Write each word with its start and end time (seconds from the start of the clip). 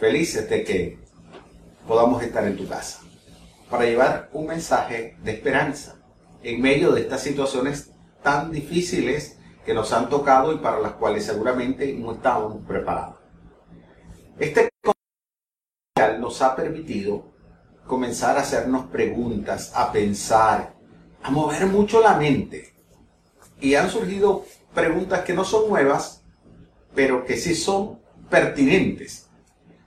felices 0.00 0.48
de 0.48 0.64
que 0.64 0.98
podamos 1.86 2.22
estar 2.22 2.44
en 2.44 2.56
tu 2.56 2.66
casa 2.66 3.00
para 3.68 3.84
llevar 3.84 4.30
un 4.32 4.46
mensaje 4.46 5.16
de 5.22 5.32
esperanza 5.32 5.96
en 6.42 6.60
medio 6.60 6.92
de 6.92 7.02
estas 7.02 7.22
situaciones 7.22 7.90
tan 8.22 8.50
difíciles 8.50 9.38
que 9.64 9.74
nos 9.74 9.92
han 9.92 10.08
tocado 10.08 10.54
y 10.54 10.58
para 10.58 10.80
las 10.80 10.92
cuales 10.92 11.26
seguramente 11.26 11.92
no 11.92 12.12
estábamos 12.12 12.64
preparados. 12.66 13.16
Este 14.38 14.70
nos 16.18 16.40
ha 16.40 16.56
permitido 16.56 17.26
comenzar 17.86 18.38
a 18.38 18.40
hacernos 18.40 18.86
preguntas, 18.86 19.72
a 19.74 19.92
pensar, 19.92 20.74
a 21.22 21.30
mover 21.30 21.66
mucho 21.66 22.00
la 22.00 22.16
mente. 22.16 22.72
Y 23.60 23.74
han 23.74 23.90
surgido 23.90 24.46
preguntas 24.74 25.20
que 25.20 25.34
no 25.34 25.44
son 25.44 25.68
nuevas, 25.68 26.22
pero 26.94 27.24
que 27.26 27.36
sí 27.36 27.54
son 27.54 28.00
pertinentes. 28.30 29.29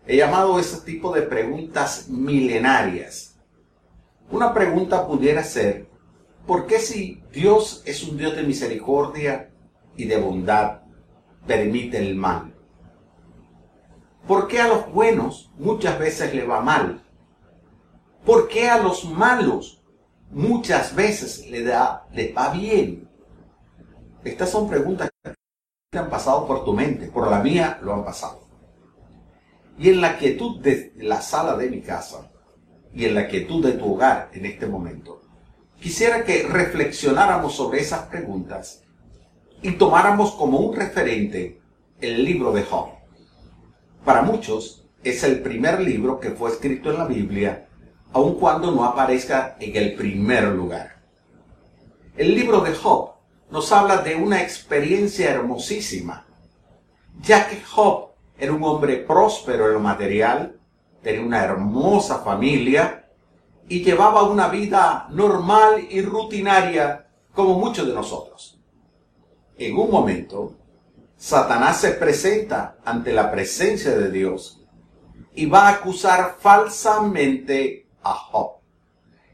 He 0.06 0.18
llamado 0.18 0.60
ese 0.60 0.82
tipo 0.82 1.14
de 1.14 1.22
preguntas 1.22 2.10
milenarias. 2.10 3.40
Una 4.30 4.54
pregunta 4.54 5.08
pudiera 5.08 5.44
ser, 5.44 5.88
¿por 6.46 6.68
qué 6.68 6.80
si 6.80 7.24
Dios 7.32 7.84
es 7.86 8.04
un 8.04 8.18
Dios 8.18 8.36
de 8.36 8.44
misericordia 8.44 9.50
y 9.96 10.06
de 10.06 10.18
bondad, 10.18 10.82
permite 11.48 12.00
el 12.00 12.16
mal? 12.16 12.54
¿Por 14.28 14.48
qué 14.48 14.60
a 14.60 14.68
los 14.68 14.92
buenos 14.92 15.52
muchas 15.58 15.98
veces 15.98 16.34
le 16.34 16.46
va 16.46 16.60
mal? 16.60 17.02
¿Por 18.26 18.50
qué 18.50 18.70
a 18.70 18.80
los 18.80 19.06
malos 19.06 19.82
muchas 20.32 20.94
veces 20.96 21.50
le 21.50 21.64
da, 21.64 22.08
les 22.12 22.36
va 22.36 22.50
bien? 22.50 23.10
Estas 24.24 24.50
son 24.50 24.70
preguntas 24.70 25.10
que 25.92 25.98
han 25.98 26.10
pasado 26.10 26.46
por 26.46 26.66
tu 26.66 26.74
mente, 26.74 27.08
por 27.08 27.30
la 27.30 27.40
mía 27.40 27.80
lo 27.82 27.94
han 27.94 28.04
pasado. 28.04 28.43
Y 29.78 29.90
en 29.90 30.02
la 30.02 30.18
quietud 30.18 30.60
de 30.62 30.94
la 30.98 31.22
sala 31.22 31.56
de 31.56 31.70
mi 31.70 31.82
casa 31.82 32.32
y 32.94 33.06
en 33.06 33.16
la 33.16 33.28
quietud 33.28 33.64
de 33.66 33.74
tu 33.74 33.94
hogar 33.94 34.30
en 34.34 34.46
este 34.46 34.68
momento, 34.68 35.22
quisiera 35.80 36.24
que 36.24 36.44
reflexionáramos 36.44 37.56
sobre 37.56 37.82
esas 37.82 38.08
preguntas 38.08 38.84
y 39.62 39.72
tomáramos 39.72 40.32
como 40.32 40.60
un 40.60 40.76
referente 40.76 41.62
el 42.00 42.24
libro 42.24 42.52
de 42.52 42.64
Job. 42.64 42.90
Para 44.06 44.22
muchos 44.22 44.86
es 45.04 45.24
el 45.24 45.42
primer 45.42 45.80
libro 45.80 46.20
que 46.20 46.32
fue 46.32 46.52
escrito 46.52 46.92
en 46.92 46.98
la 46.98 47.06
Biblia, 47.06 47.68
aun 48.12 48.36
cuando 48.36 48.72
no 48.72 48.86
aparezca 48.86 49.56
en 49.60 49.76
el 49.76 49.96
primer 49.96 50.46
lugar. 50.46 51.02
El 52.16 52.36
libro 52.36 52.62
de 52.62 52.74
Job 52.74 53.14
nos 53.50 53.72
habla 53.72 53.98
de 53.98 54.16
una 54.16 54.42
experiencia 54.42 55.32
hermosísima, 55.32 56.28
ya 57.22 57.48
que 57.48 57.62
Job 57.62 58.13
era 58.44 58.52
un 58.52 58.64
hombre 58.66 58.98
próspero 58.98 59.68
en 59.68 59.74
lo 59.76 59.80
material, 59.80 60.60
tenía 61.02 61.26
una 61.26 61.46
hermosa 61.46 62.20
familia 62.20 63.08
y 63.70 63.82
llevaba 63.82 64.24
una 64.24 64.50
vida 64.50 65.08
normal 65.12 65.88
y 65.90 66.02
rutinaria 66.02 67.08
como 67.34 67.58
muchos 67.58 67.88
de 67.88 67.94
nosotros. 67.94 68.60
En 69.58 69.78
un 69.78 69.90
momento, 69.90 70.56
Satanás 71.16 71.80
se 71.80 71.92
presenta 71.92 72.76
ante 72.84 73.14
la 73.14 73.32
presencia 73.32 73.96
de 73.96 74.12
Dios 74.12 74.62
y 75.34 75.46
va 75.46 75.70
a 75.70 75.76
acusar 75.76 76.36
falsamente 76.38 77.88
a 78.04 78.12
Job. 78.12 78.58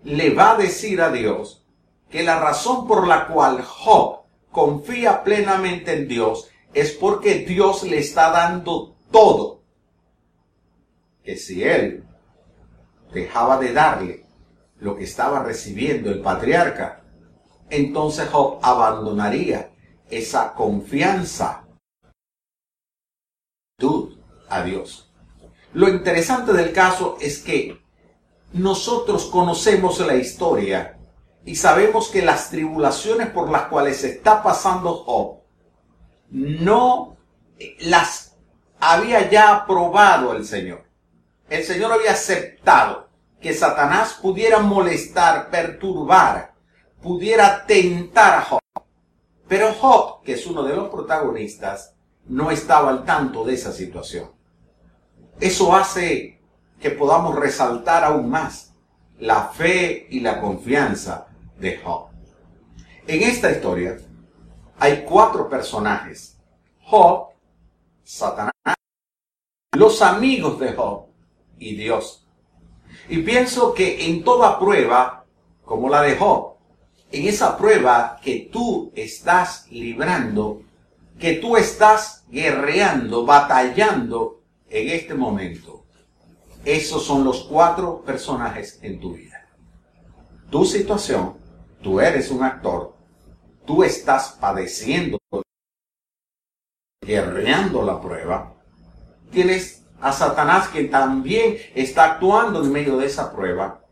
Le 0.03 0.35
va 0.35 0.51
a 0.51 0.57
decir 0.57 1.01
a 1.01 1.09
Dios 1.09 1.65
que 2.11 2.21
la 2.21 2.39
razón 2.39 2.87
por 2.87 3.07
la 3.07 3.25
cual 3.25 3.63
Job 3.63 4.19
confía 4.51 5.23
plenamente 5.23 5.93
en 5.93 6.07
Dios 6.07 6.47
es 6.75 6.91
porque 6.91 7.39
Dios 7.39 7.81
le 7.81 7.97
está 7.97 8.29
dando 8.29 8.98
todo. 9.11 9.63
Que 11.23 11.37
si 11.37 11.63
él 11.63 12.03
dejaba 13.13 13.59
de 13.59 13.73
darle 13.73 14.25
lo 14.79 14.95
que 14.95 15.03
estaba 15.03 15.43
recibiendo 15.43 16.09
el 16.09 16.21
patriarca, 16.21 17.03
entonces 17.69 18.29
Job 18.29 18.59
abandonaría 18.61 19.71
esa 20.09 20.53
confianza 20.53 21.65
a 24.49 24.63
Dios. 24.63 25.09
Lo 25.73 25.87
interesante 25.87 26.51
del 26.53 26.73
caso 26.73 27.17
es 27.21 27.39
que 27.39 27.79
nosotros 28.53 29.25
conocemos 29.25 29.99
la 29.99 30.15
historia 30.15 30.97
y 31.45 31.55
sabemos 31.55 32.09
que 32.09 32.21
las 32.21 32.49
tribulaciones 32.49 33.29
por 33.29 33.49
las 33.49 33.63
cuales 33.63 34.03
está 34.03 34.43
pasando 34.43 34.95
Job 34.95 35.39
no 36.31 37.17
las 37.79 38.28
había 38.79 39.29
ya 39.29 39.55
aprobado 39.55 40.33
el 40.33 40.45
Señor. 40.45 40.85
El 41.49 41.63
Señor 41.63 41.91
había 41.91 42.11
aceptado 42.11 43.09
que 43.41 43.53
Satanás 43.53 44.17
pudiera 44.21 44.59
molestar, 44.59 45.49
perturbar, 45.49 46.53
pudiera 47.01 47.65
tentar 47.65 48.39
a 48.39 48.41
Job. 48.41 48.59
Pero 49.47 49.73
Job, 49.73 50.23
que 50.23 50.33
es 50.33 50.45
uno 50.45 50.63
de 50.63 50.75
los 50.75 50.89
protagonistas, 50.89 51.95
no 52.27 52.51
estaba 52.51 52.89
al 52.89 53.05
tanto 53.05 53.43
de 53.43 53.55
esa 53.55 53.71
situación. 53.71 54.31
Eso 55.39 55.75
hace 55.75 56.39
que 56.79 56.91
podamos 56.91 57.35
resaltar 57.35 58.03
aún 58.03 58.29
más 58.29 58.73
la 59.17 59.45
fe 59.45 60.07
y 60.09 60.19
la 60.19 60.39
confianza 60.39 61.27
de 61.57 61.77
Job. 61.77 62.09
En 63.07 63.23
esta 63.23 63.51
historia 63.51 63.97
hay 64.79 65.03
cuatro 65.03 65.49
personajes. 65.49 66.37
Job, 66.83 67.28
Satanás, 68.09 68.53
los 69.73 70.01
amigos 70.01 70.59
de 70.59 70.73
Job 70.73 71.09
y 71.59 71.75
Dios. 71.75 72.25
Y 73.07 73.19
pienso 73.19 73.71
que 73.75 74.07
en 74.07 74.23
toda 74.23 74.57
prueba, 74.57 75.25
como 75.63 75.89
la 75.89 76.01
de 76.01 76.17
Job, 76.17 76.55
en 77.11 77.27
esa 77.27 77.55
prueba 77.55 78.19
que 78.23 78.49
tú 78.51 78.91
estás 78.95 79.67
librando, 79.69 80.63
que 81.19 81.33
tú 81.33 81.55
estás 81.55 82.25
guerreando, 82.31 83.27
batallando 83.27 84.41
en 84.71 84.89
este 84.89 85.13
momento. 85.13 85.85
Esos 86.65 87.05
son 87.05 87.23
los 87.23 87.43
cuatro 87.43 88.01
personajes 88.01 88.79
en 88.81 88.99
tu 88.99 89.13
vida. 89.13 89.47
Tu 90.49 90.65
situación, 90.65 91.37
tú 91.83 91.99
eres 91.99 92.31
un 92.31 92.41
actor, 92.41 92.95
tú 93.67 93.83
estás 93.83 94.35
padeciendo, 94.41 95.19
guerreando 97.09 97.83
la 97.83 97.99
prueba. 97.99 98.53
Tienes 99.31 99.83
a 99.99 100.11
Satanás 100.11 100.67
que 100.69 100.85
también 100.85 101.57
está 101.73 102.13
actuando 102.13 102.63
en 102.63 102.71
medio 102.71 102.97
de 102.97 103.07
esa 103.07 103.31
prueba. 103.31 103.83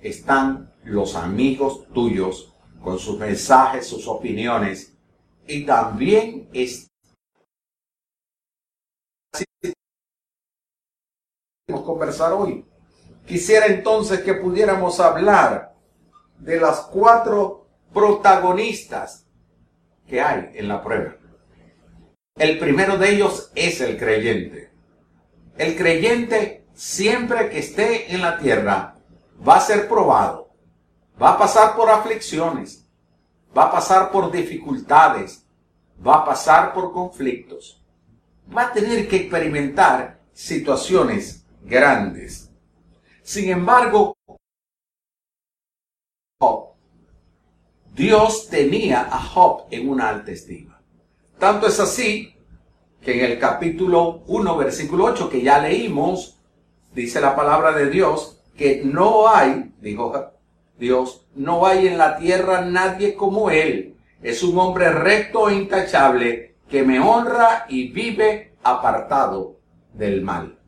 Están 0.00 0.72
los 0.84 1.16
amigos 1.16 1.86
tuyos 1.92 2.52
con 2.82 2.98
sus 2.98 3.18
mensajes, 3.18 3.88
sus 3.88 4.06
opiniones, 4.06 4.92
y 5.46 5.64
también 5.64 6.48
es 6.52 6.88
conversar 11.84 12.32
hoy. 12.32 12.64
Quisiera 13.26 13.66
entonces 13.66 14.20
que 14.20 14.34
pudiéramos 14.34 15.00
hablar 15.00 15.74
de 16.38 16.60
las 16.60 16.82
cuatro 16.82 17.66
protagonistas 17.92 19.26
que 20.06 20.20
hay 20.20 20.50
en 20.54 20.68
la 20.68 20.82
prueba. 20.82 21.16
El 22.36 22.58
primero 22.58 22.98
de 22.98 23.14
ellos 23.14 23.52
es 23.54 23.80
el 23.80 23.96
creyente. 23.96 24.68
El 25.56 25.76
creyente 25.76 26.66
siempre 26.74 27.48
que 27.48 27.60
esté 27.60 28.12
en 28.12 28.22
la 28.22 28.38
tierra 28.38 28.96
va 29.46 29.56
a 29.56 29.60
ser 29.60 29.88
probado, 29.88 30.50
va 31.20 31.34
a 31.34 31.38
pasar 31.38 31.76
por 31.76 31.88
aflicciones, 31.88 32.88
va 33.56 33.66
a 33.66 33.70
pasar 33.70 34.10
por 34.10 34.32
dificultades, 34.32 35.46
va 36.04 36.16
a 36.16 36.24
pasar 36.24 36.74
por 36.74 36.92
conflictos, 36.92 37.80
va 38.54 38.62
a 38.62 38.72
tener 38.72 39.08
que 39.08 39.16
experimentar 39.16 40.18
situaciones 40.32 41.46
grandes. 41.62 42.50
Sin 43.22 43.48
embargo, 43.48 44.16
Dios 47.94 48.48
tenía 48.48 49.02
a 49.02 49.20
Job 49.20 49.68
en 49.70 49.88
una 49.88 50.08
alta 50.08 50.32
estima. 50.32 50.73
Tanto 51.44 51.66
es 51.66 51.78
así 51.78 52.34
que 53.02 53.18
en 53.18 53.30
el 53.32 53.38
capítulo 53.38 54.22
1, 54.28 54.56
versículo 54.56 55.04
8 55.04 55.28
que 55.28 55.42
ya 55.42 55.58
leímos, 55.58 56.40
dice 56.94 57.20
la 57.20 57.36
palabra 57.36 57.72
de 57.72 57.90
Dios 57.90 58.40
que 58.56 58.80
no 58.82 59.28
hay, 59.28 59.74
dijo 59.78 60.32
Dios, 60.78 61.26
no 61.34 61.66
hay 61.66 61.88
en 61.88 61.98
la 61.98 62.16
tierra 62.16 62.62
nadie 62.62 63.14
como 63.14 63.50
Él. 63.50 63.98
Es 64.22 64.42
un 64.42 64.58
hombre 64.58 64.88
recto 64.88 65.50
e 65.50 65.56
intachable 65.56 66.56
que 66.66 66.82
me 66.82 66.98
honra 66.98 67.66
y 67.68 67.92
vive 67.92 68.54
apartado 68.62 69.60
del 69.92 70.22
mal. 70.22 70.58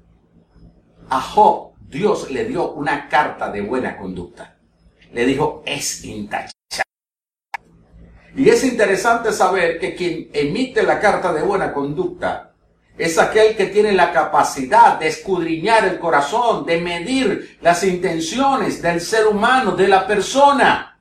A 1.09 1.23
Job 1.23 1.73
Dios 1.89 2.31
le 2.31 2.45
dio 2.45 2.73
una 2.73 3.09
carta 3.09 3.51
de 3.51 3.63
buena 3.63 3.97
conducta. 3.97 4.59
Le 5.11 5.25
dijo, 5.25 5.63
es 5.65 6.05
intachable. 6.05 6.56
Y 8.37 8.51
es 8.51 8.65
interesante 8.65 9.33
saber 9.33 9.79
que 9.79 9.95
quien 9.95 10.29
emite 10.35 10.83
la 10.83 11.01
carta 11.01 11.33
de 11.33 11.43
buena 11.43 11.73
conducta 11.73 12.53
es 12.99 13.19
aquel 13.19 13.57
que 13.57 13.67
tiene 13.67 13.93
la 13.93 14.13
capacidad 14.13 14.99
de 14.99 15.09
escudriñar 15.09 15.87
el 15.87 15.99
corazón, 15.99 16.67
de 16.67 16.79
medir 16.79 17.59
las 17.63 17.83
intenciones 17.83 18.83
del 18.83 19.01
ser 19.01 19.27
humano, 19.27 19.73
de 19.73 19.89
la 19.89 20.07
persona. 20.07 20.99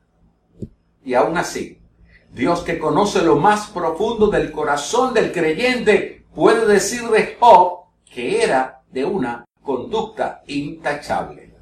Y 1.04 1.14
aún 1.14 1.38
así, 1.38 1.82
Dios 2.32 2.62
que 2.62 2.80
conoce 2.80 3.22
lo 3.22 3.36
más 3.36 3.68
profundo 3.68 4.28
del 4.28 4.52
corazón 4.52 5.14
del 5.14 5.34
creyente, 5.34 6.26
puede 6.34 6.66
decir 6.66 7.04
de 7.10 7.36
Job 7.38 7.86
que 8.06 8.44
era 8.44 8.82
de 8.90 9.04
una 9.04 9.44
conducta 9.62 10.42
intachable. 10.48 11.54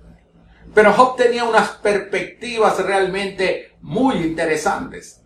Pero 0.72 0.94
Job 0.94 1.16
tenía 1.16 1.46
unas 1.46 1.70
perspectivas 1.70 2.78
realmente 2.84 3.76
muy 3.82 4.18
interesantes. 4.18 5.23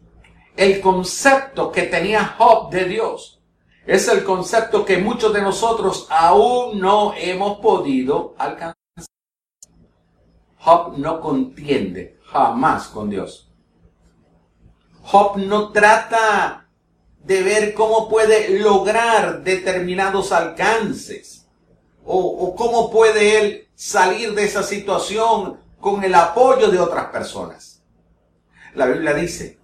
El 0.58 0.82
concepto 0.82 1.72
que 1.72 1.84
tenía 1.84 2.26
Job 2.36 2.72
de 2.72 2.86
Dios 2.86 3.40
es 3.86 4.08
el 4.08 4.24
concepto 4.24 4.84
que 4.84 4.98
muchos 4.98 5.32
de 5.32 5.44
nosotros 5.44 6.08
aún 6.10 6.80
no 6.80 7.14
hemos 7.16 7.60
podido 7.60 8.34
alcanzar. 8.40 8.76
Job 10.58 10.98
no 10.98 11.22
contiende 11.22 12.18
jamás 12.24 12.88
con 12.88 13.12
Dios. 13.12 13.52
Job 15.04 15.38
no 15.38 15.72
trata 15.72 16.68
de 17.24 17.44
ver 17.44 17.74
cómo 17.76 18.10
puede 18.10 18.58
lograr 18.60 19.44
determinados 19.44 20.32
alcances 20.32 21.48
o, 22.04 22.18
o 22.18 22.56
cómo 22.56 22.90
puede 22.90 23.40
él 23.40 23.68
salir 23.76 24.34
de 24.34 24.46
esa 24.46 24.64
situación 24.64 25.60
con 25.80 26.04
el 26.04 26.16
apoyo 26.16 26.72
de 26.72 26.80
otras 26.80 27.06
personas. 27.12 27.84
La 28.74 28.88
Biblia 28.88 29.14
dice 29.14 29.57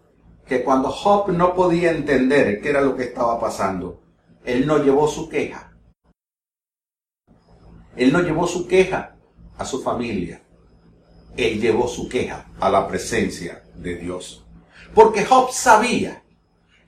que 0.47 0.63
cuando 0.63 0.89
Job 0.89 1.29
no 1.29 1.53
podía 1.53 1.91
entender 1.91 2.61
qué 2.61 2.69
era 2.69 2.81
lo 2.81 2.95
que 2.95 3.03
estaba 3.03 3.39
pasando, 3.39 4.01
él 4.43 4.67
no 4.67 4.83
llevó 4.83 5.07
su 5.07 5.29
queja. 5.29 5.71
Él 7.95 8.11
no 8.11 8.21
llevó 8.21 8.47
su 8.47 8.67
queja 8.67 9.15
a 9.57 9.65
su 9.65 9.81
familia. 9.81 10.41
Él 11.37 11.61
llevó 11.61 11.87
su 11.87 12.09
queja 12.09 12.45
a 12.59 12.69
la 12.69 12.87
presencia 12.87 13.63
de 13.75 13.95
Dios. 13.95 14.45
Porque 14.93 15.25
Job 15.25 15.51
sabía 15.51 16.23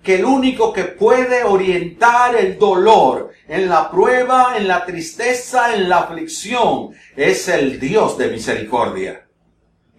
que 0.03 0.15
el 0.15 0.25
único 0.25 0.71
que 0.71 0.83
puede 0.83 1.43
orientar 1.43 2.35
el 2.35 2.59
dolor 2.59 3.31
en 3.47 3.67
la 3.67 3.89
prueba, 3.89 4.55
en 4.57 4.67
la 4.67 4.85
tristeza, 4.85 5.73
en 5.73 5.89
la 5.89 5.99
aflicción, 5.99 6.91
es 7.15 7.47
el 7.47 7.79
Dios 7.79 8.17
de 8.17 8.29
misericordia. 8.29 9.25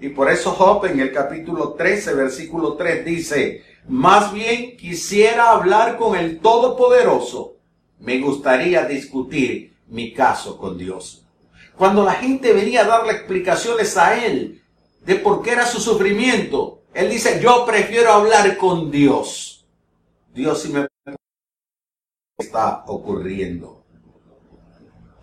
Y 0.00 0.10
por 0.10 0.30
eso 0.30 0.50
Job 0.50 0.84
en 0.86 1.00
el 1.00 1.12
capítulo 1.12 1.72
13, 1.72 2.14
versículo 2.14 2.74
3 2.74 3.04
dice, 3.04 3.64
más 3.88 4.32
bien 4.32 4.76
quisiera 4.76 5.50
hablar 5.50 5.96
con 5.96 6.16
el 6.16 6.40
Todopoderoso. 6.40 7.56
Me 8.00 8.20
gustaría 8.20 8.84
discutir 8.84 9.74
mi 9.86 10.12
caso 10.12 10.58
con 10.58 10.76
Dios. 10.76 11.24
Cuando 11.76 12.04
la 12.04 12.12
gente 12.12 12.52
venía 12.52 12.82
a 12.82 12.86
darle 12.86 13.12
explicaciones 13.12 13.96
a 13.96 14.22
él 14.24 14.62
de 15.00 15.14
por 15.16 15.42
qué 15.42 15.52
era 15.52 15.66
su 15.66 15.80
sufrimiento, 15.80 16.82
él 16.92 17.10
dice, 17.10 17.40
yo 17.42 17.64
prefiero 17.64 18.12
hablar 18.12 18.56
con 18.56 18.90
Dios. 18.90 19.66
Dios 20.34 20.62
si 20.62 20.68
me 20.70 20.86
está 22.38 22.84
ocurriendo. 22.86 23.84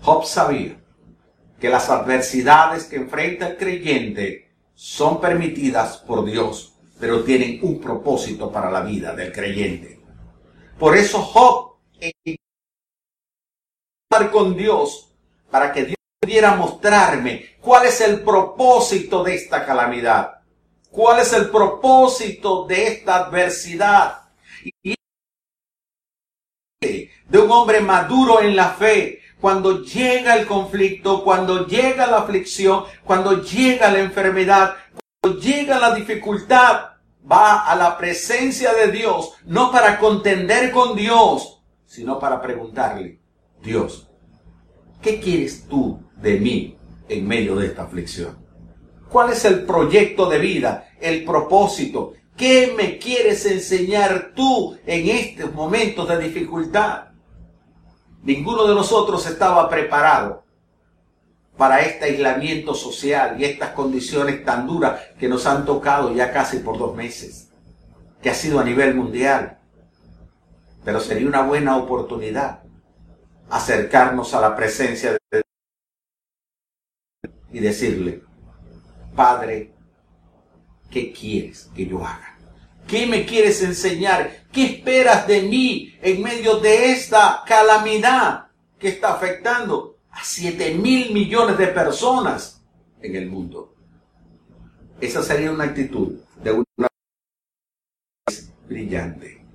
Job 0.01 0.25
sabía 0.25 0.79
que 1.59 1.69
las 1.69 1.89
adversidades 1.89 2.85
que 2.85 2.97
enfrenta 2.97 3.47
el 3.47 3.57
creyente 3.57 4.42
son 4.73 5.21
permitidas 5.21 5.97
por 5.97 6.25
Dios 6.25 6.73
pero 7.03 7.21
tienen 7.25 7.59
un 7.63 7.81
propósito 7.81 8.49
para 8.49 8.71
la 8.71 8.79
vida 8.79 9.13
del 9.13 9.33
creyente. 9.33 9.99
Por 10.79 10.95
eso 10.95 11.21
Job 11.21 11.73
con 14.31 14.55
Dios 14.55 15.11
para 15.51 15.73
que 15.73 15.83
Dios 15.83 15.97
pudiera 16.17 16.55
mostrarme 16.55 17.57
cuál 17.59 17.87
es 17.87 17.99
el 17.99 18.21
propósito 18.21 19.21
de 19.21 19.35
esta 19.35 19.65
calamidad, 19.65 20.43
cuál 20.91 21.19
es 21.19 21.33
el 21.33 21.49
propósito 21.49 22.65
de 22.67 22.87
esta 22.87 23.25
adversidad. 23.25 24.29
Y 24.81 24.95
de 26.79 27.37
un 27.37 27.51
hombre 27.51 27.81
maduro 27.81 28.41
en 28.41 28.55
la 28.55 28.69
fe, 28.69 29.22
cuando 29.43 29.83
llega 29.83 30.37
el 30.37 30.47
conflicto, 30.47 31.21
cuando 31.21 31.67
llega 31.67 32.07
la 32.07 32.19
aflicción, 32.19 32.85
cuando 33.03 33.43
llega 33.43 33.91
la 33.91 33.99
enfermedad, 33.99 34.75
llega 35.41 35.81
la 35.81 35.93
dificultad, 35.93 36.91
va 37.29 37.69
a 37.69 37.75
la 37.75 37.97
presencia 37.97 38.73
de 38.73 38.89
Dios, 38.93 39.33
no 39.43 39.69
para 39.69 39.99
contender 39.99 40.71
con 40.71 40.95
Dios, 40.95 41.61
sino 41.85 42.19
para 42.19 42.41
preguntarle, 42.41 43.19
Dios, 43.61 44.09
¿qué 45.01 45.19
quieres 45.19 45.67
tú 45.67 45.99
de 46.15 46.39
mí 46.39 46.77
en 47.09 47.27
medio 47.27 47.57
de 47.57 47.65
esta 47.65 47.83
aflicción? 47.83 48.37
¿Cuál 49.09 49.33
es 49.33 49.43
el 49.43 49.65
proyecto 49.65 50.29
de 50.29 50.39
vida, 50.39 50.87
el 51.01 51.25
propósito? 51.25 52.13
¿Qué 52.37 52.73
me 52.77 52.97
quieres 52.97 53.45
enseñar 53.45 54.31
tú 54.33 54.77
en 54.85 55.09
estos 55.09 55.53
momentos 55.53 56.07
de 56.07 56.17
dificultad? 56.19 57.12
Ninguno 58.23 58.65
de 58.65 58.73
nosotros 58.73 59.25
estaba 59.27 59.69
preparado 59.69 60.43
para 61.57 61.81
este 61.81 62.05
aislamiento 62.05 62.73
social 62.73 63.39
y 63.39 63.43
estas 63.43 63.71
condiciones 63.71 64.43
tan 64.45 64.65
duras 64.65 65.01
que 65.19 65.27
nos 65.27 65.45
han 65.45 65.65
tocado 65.65 66.13
ya 66.13 66.31
casi 66.31 66.59
por 66.59 66.77
dos 66.77 66.95
meses, 66.95 67.49
que 68.21 68.29
ha 68.29 68.33
sido 68.33 68.59
a 68.59 68.63
nivel 68.63 68.95
mundial. 68.95 69.59
Pero 70.85 71.01
sería 71.01 71.27
una 71.27 71.43
buena 71.43 71.75
oportunidad 71.77 72.63
acercarnos 73.49 74.33
a 74.33 74.41
la 74.41 74.55
presencia 74.55 75.11
de 75.11 75.19
Dios 75.31 75.43
y 77.51 77.59
decirle, 77.59 78.23
Padre, 79.15 79.73
¿qué 80.89 81.11
quieres 81.11 81.69
que 81.75 81.85
yo 81.85 81.99
haga? 81.99 82.32
¿Qué 82.87 83.05
me 83.07 83.25
quieres 83.25 83.61
enseñar? 83.63 84.43
¿Qué 84.51 84.65
esperas 84.65 85.27
de 85.27 85.41
mí 85.41 85.95
en 86.01 86.21
medio 86.21 86.57
de 86.57 86.91
esta 86.91 87.43
calamidad 87.45 88.47
que 88.77 88.89
está 88.89 89.13
afectando 89.13 89.97
a 90.11 90.23
7 90.23 90.75
mil 90.75 91.13
millones 91.13 91.57
de 91.57 91.67
personas 91.67 92.61
en 93.01 93.15
el 93.15 93.29
mundo. 93.29 93.75
Esa 94.99 95.23
sería 95.23 95.51
una 95.51 95.65
actitud 95.65 96.19
de 96.43 96.51
una 96.51 96.87
brillante. 98.67 99.45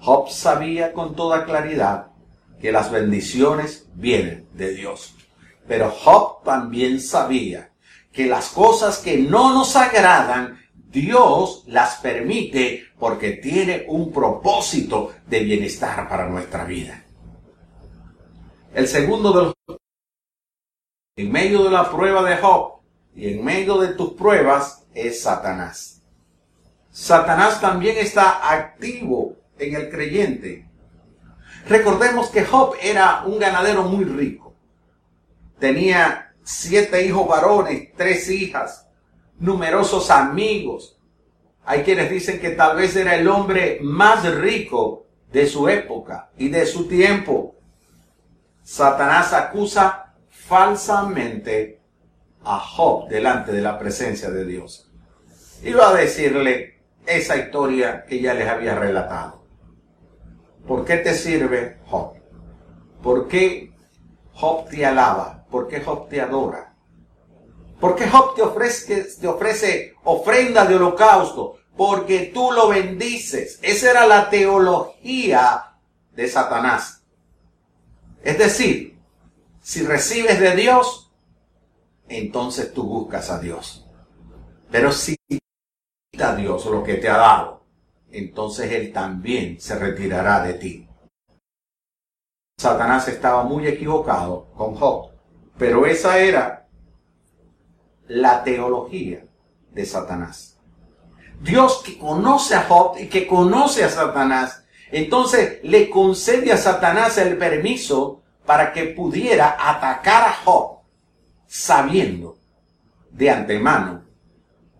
Job 0.00 0.30
sabía 0.30 0.92
con 0.92 1.16
toda 1.16 1.44
claridad 1.44 2.08
que 2.60 2.72
las 2.72 2.90
bendiciones 2.90 3.88
vienen 3.94 4.48
de 4.52 4.74
Dios. 4.74 5.14
Pero 5.66 5.90
Job 5.90 6.42
también 6.44 7.00
sabía 7.00 7.72
que 8.12 8.26
las 8.26 8.48
cosas 8.48 8.98
que 8.98 9.18
no 9.18 9.52
nos 9.52 9.76
agradan, 9.76 10.60
Dios 10.90 11.64
las 11.66 11.96
permite 11.96 12.84
porque 12.98 13.32
tiene 13.32 13.84
un 13.88 14.12
propósito 14.12 15.12
de 15.26 15.40
bienestar 15.40 16.08
para 16.08 16.28
nuestra 16.28 16.64
vida. 16.64 17.04
El 18.74 18.86
segundo 18.88 19.32
de 19.32 19.42
los 19.42 19.54
en 21.18 21.32
medio 21.32 21.64
de 21.64 21.70
la 21.70 21.90
prueba 21.90 22.22
de 22.28 22.36
Job 22.36 22.80
y 23.14 23.28
en 23.32 23.42
medio 23.42 23.78
de 23.78 23.94
tus 23.94 24.12
pruebas 24.12 24.84
es 24.94 25.22
Satanás. 25.22 26.02
Satanás 26.90 27.60
también 27.60 27.96
está 27.96 28.52
activo 28.52 29.36
en 29.58 29.74
el 29.74 29.90
creyente. 29.90 30.68
Recordemos 31.68 32.28
que 32.28 32.44
Job 32.44 32.74
era 32.80 33.24
un 33.24 33.38
ganadero 33.38 33.84
muy 33.84 34.04
rico. 34.04 34.54
Tenía 35.58 36.34
siete 36.44 37.04
hijos 37.06 37.26
varones, 37.26 37.88
tres 37.96 38.28
hijas, 38.30 38.85
numerosos 39.38 40.10
amigos. 40.10 40.98
Hay 41.64 41.82
quienes 41.82 42.10
dicen 42.10 42.40
que 42.40 42.50
tal 42.50 42.76
vez 42.76 42.94
era 42.96 43.16
el 43.16 43.28
hombre 43.28 43.78
más 43.82 44.24
rico 44.36 45.06
de 45.32 45.46
su 45.46 45.68
época 45.68 46.30
y 46.38 46.48
de 46.48 46.64
su 46.66 46.86
tiempo. 46.86 47.56
Satanás 48.62 49.32
acusa 49.32 50.14
falsamente 50.28 51.80
a 52.44 52.58
Job 52.58 53.08
delante 53.08 53.52
de 53.52 53.60
la 53.60 53.78
presencia 53.78 54.30
de 54.30 54.44
Dios. 54.44 54.90
Iba 55.62 55.90
a 55.90 55.94
decirle 55.94 56.80
esa 57.06 57.36
historia 57.36 58.04
que 58.04 58.20
ya 58.20 58.34
les 58.34 58.48
había 58.48 58.74
relatado. 58.74 59.44
¿Por 60.66 60.84
qué 60.84 60.98
te 60.98 61.14
sirve 61.14 61.78
Job? 61.86 62.14
¿Por 63.02 63.28
qué 63.28 63.72
Job 64.32 64.68
te 64.68 64.84
alaba? 64.84 65.44
¿Por 65.50 65.68
qué 65.68 65.80
Job 65.80 66.08
te 66.08 66.20
adora? 66.20 66.65
¿Por 67.80 67.94
qué 67.94 68.08
Job 68.08 68.34
te 68.34 68.42
ofrece, 68.42 69.04
te 69.20 69.26
ofrece 69.26 69.94
ofrenda 70.04 70.64
de 70.64 70.76
holocausto? 70.76 71.58
Porque 71.76 72.30
tú 72.32 72.52
lo 72.52 72.68
bendices. 72.68 73.58
Esa 73.62 73.90
era 73.90 74.06
la 74.06 74.30
teología 74.30 75.76
de 76.12 76.28
Satanás. 76.28 77.02
Es 78.22 78.38
decir, 78.38 78.98
si 79.60 79.84
recibes 79.84 80.40
de 80.40 80.56
Dios, 80.56 81.12
entonces 82.08 82.72
tú 82.72 82.84
buscas 82.84 83.30
a 83.30 83.38
Dios. 83.38 83.86
Pero 84.70 84.90
si 84.90 85.16
a 86.18 86.34
Dios 86.34 86.64
lo 86.66 86.82
que 86.82 86.94
te 86.94 87.08
ha 87.08 87.18
dado, 87.18 87.64
entonces 88.10 88.72
Él 88.72 88.92
también 88.92 89.60
se 89.60 89.78
retirará 89.78 90.42
de 90.42 90.54
ti. 90.54 90.88
Satanás 92.58 93.06
estaba 93.08 93.42
muy 93.44 93.66
equivocado 93.66 94.46
con 94.56 94.74
Job, 94.76 95.10
pero 95.58 95.84
esa 95.84 96.18
era 96.18 96.65
la 98.08 98.44
teología 98.44 99.24
de 99.72 99.84
Satanás. 99.84 100.58
Dios 101.40 101.82
que 101.84 101.98
conoce 101.98 102.54
a 102.54 102.62
Job 102.62 102.96
y 102.98 103.06
que 103.06 103.26
conoce 103.26 103.84
a 103.84 103.90
Satanás, 103.90 104.64
entonces 104.90 105.58
le 105.62 105.90
concede 105.90 106.52
a 106.52 106.56
Satanás 106.56 107.18
el 107.18 107.36
permiso 107.36 108.22
para 108.46 108.72
que 108.72 108.84
pudiera 108.84 109.56
atacar 109.58 110.28
a 110.28 110.32
Job, 110.44 110.78
sabiendo 111.46 112.38
de 113.10 113.30
antemano 113.30 114.04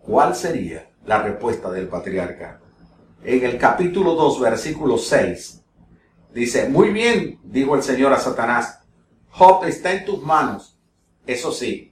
cuál 0.01 0.35
sería 0.35 0.89
la 1.05 1.21
respuesta 1.21 1.69
del 1.69 1.87
patriarca. 1.87 2.59
En 3.23 3.43
el 3.43 3.57
capítulo 3.57 4.13
2, 4.13 4.39
versículo 4.39 4.97
6, 4.97 5.63
dice, 6.33 6.69
muy 6.69 6.89
bien, 6.89 7.39
dijo 7.43 7.75
el 7.75 7.83
Señor 7.83 8.13
a 8.13 8.19
Satanás, 8.19 8.79
Job 9.29 9.65
está 9.65 9.91
en 9.93 10.05
tus 10.05 10.21
manos. 10.23 10.77
Eso 11.25 11.51
sí, 11.51 11.86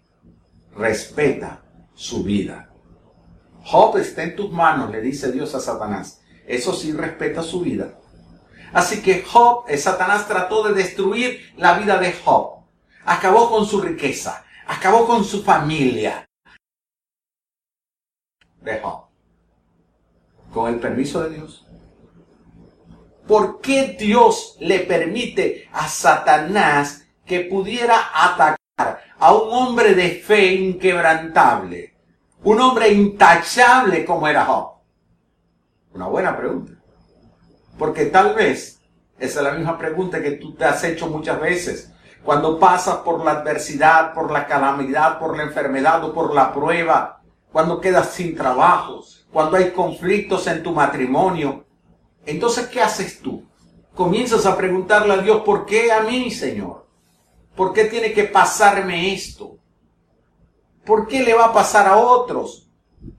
respeta 0.76 1.64
su 1.94 2.24
vida. 2.24 2.70
Job 3.64 3.98
está 3.98 4.24
en 4.24 4.36
tus 4.36 4.52
manos, 4.52 4.92
le 4.92 5.02
dice 5.02 5.32
Dios 5.32 5.56
a 5.56 5.60
Satanás. 5.60 6.22
Eso 6.46 6.74
sí, 6.74 6.92
respeta 6.92 7.42
su 7.42 7.62
vida. 7.62 7.98
Así 8.74 9.02
que 9.02 9.24
Job, 9.24 9.66
eh, 9.68 9.78
Satanás 9.78 10.28
trató 10.28 10.68
de 10.68 10.74
destruir 10.74 11.54
la 11.58 11.78
vida 11.80 11.98
de 11.98 12.14
Job. 12.14 12.66
Acabó 13.06 13.50
con 13.50 13.66
su 13.66 13.82
riqueza, 13.82 14.46
acabó 14.68 15.08
con 15.08 15.24
su 15.24 15.44
familia. 15.44 16.26
De 18.62 18.80
Job. 18.80 19.06
Con 20.54 20.74
el 20.74 20.80
permiso 20.80 21.24
de 21.24 21.36
Dios. 21.36 21.66
¿Por 23.28 23.60
qué 23.60 23.96
Dios 23.98 24.58
le 24.60 24.80
permite 24.82 25.68
a 25.72 25.88
Satanás 25.88 27.08
que 27.26 27.42
pudiera 27.42 27.96
atacar 28.14 28.58
a 28.78 29.34
un 29.34 29.54
hombre 29.54 29.94
de 29.94 30.10
fe 30.10 30.54
inquebrantable? 30.54 31.96
Un 32.44 32.60
hombre 32.62 32.90
intachable 32.90 34.06
como 34.06 34.28
era 34.28 34.46
Job. 34.46 34.74
Una 35.94 36.08
buena 36.08 36.38
pregunta. 36.38 36.74
Porque 37.78 38.06
tal 38.06 38.36
vez 38.36 38.82
esa 39.18 39.40
es 39.40 39.46
la 39.46 39.54
misma 39.54 39.78
pregunta 39.78 40.22
que 40.22 40.32
tú 40.32 40.54
te 40.54 40.66
has 40.66 40.84
hecho 40.84 41.08
muchas 41.08 41.40
veces. 41.40 41.92
Cuando 42.24 42.60
pasas 42.60 42.98
por 42.98 43.24
la 43.24 43.32
adversidad, 43.32 44.14
por 44.14 44.32
la 44.32 44.46
calamidad, 44.46 45.20
por 45.20 45.38
la 45.38 45.44
enfermedad 45.44 46.04
o 46.04 46.14
por 46.14 46.34
la 46.34 46.54
prueba, 46.54 47.22
cuando 47.52 47.80
quedas 47.80 48.10
sin 48.12 48.36
trabajo, 48.36 49.04
cuando 49.32 49.58
hay 49.58 49.72
conflictos 49.72 50.48
en 50.48 50.64
tu 50.64 50.72
matrimonio, 50.72 51.66
entonces, 52.26 52.68
¿qué 52.68 52.82
haces 52.82 53.22
tú? 53.22 53.46
Comienzas 53.94 54.46
a 54.46 54.58
preguntarle 54.58 55.14
a 55.14 55.18
Dios, 55.18 55.44
¿por 55.46 55.66
qué 55.66 55.92
a 55.92 56.02
mí, 56.02 56.32
Señor? 56.32 56.85
¿Por 57.56 57.74
qué 57.74 57.86
tiene 57.86 58.12
que 58.12 58.26
pasarme 58.26 59.14
esto? 59.14 59.58
¿Por 60.86 61.08
qué 61.08 61.24
le 61.24 61.34
va 61.34 61.46
a 61.46 61.54
pasar 61.54 61.88
a 61.88 61.98
otros 61.98 62.70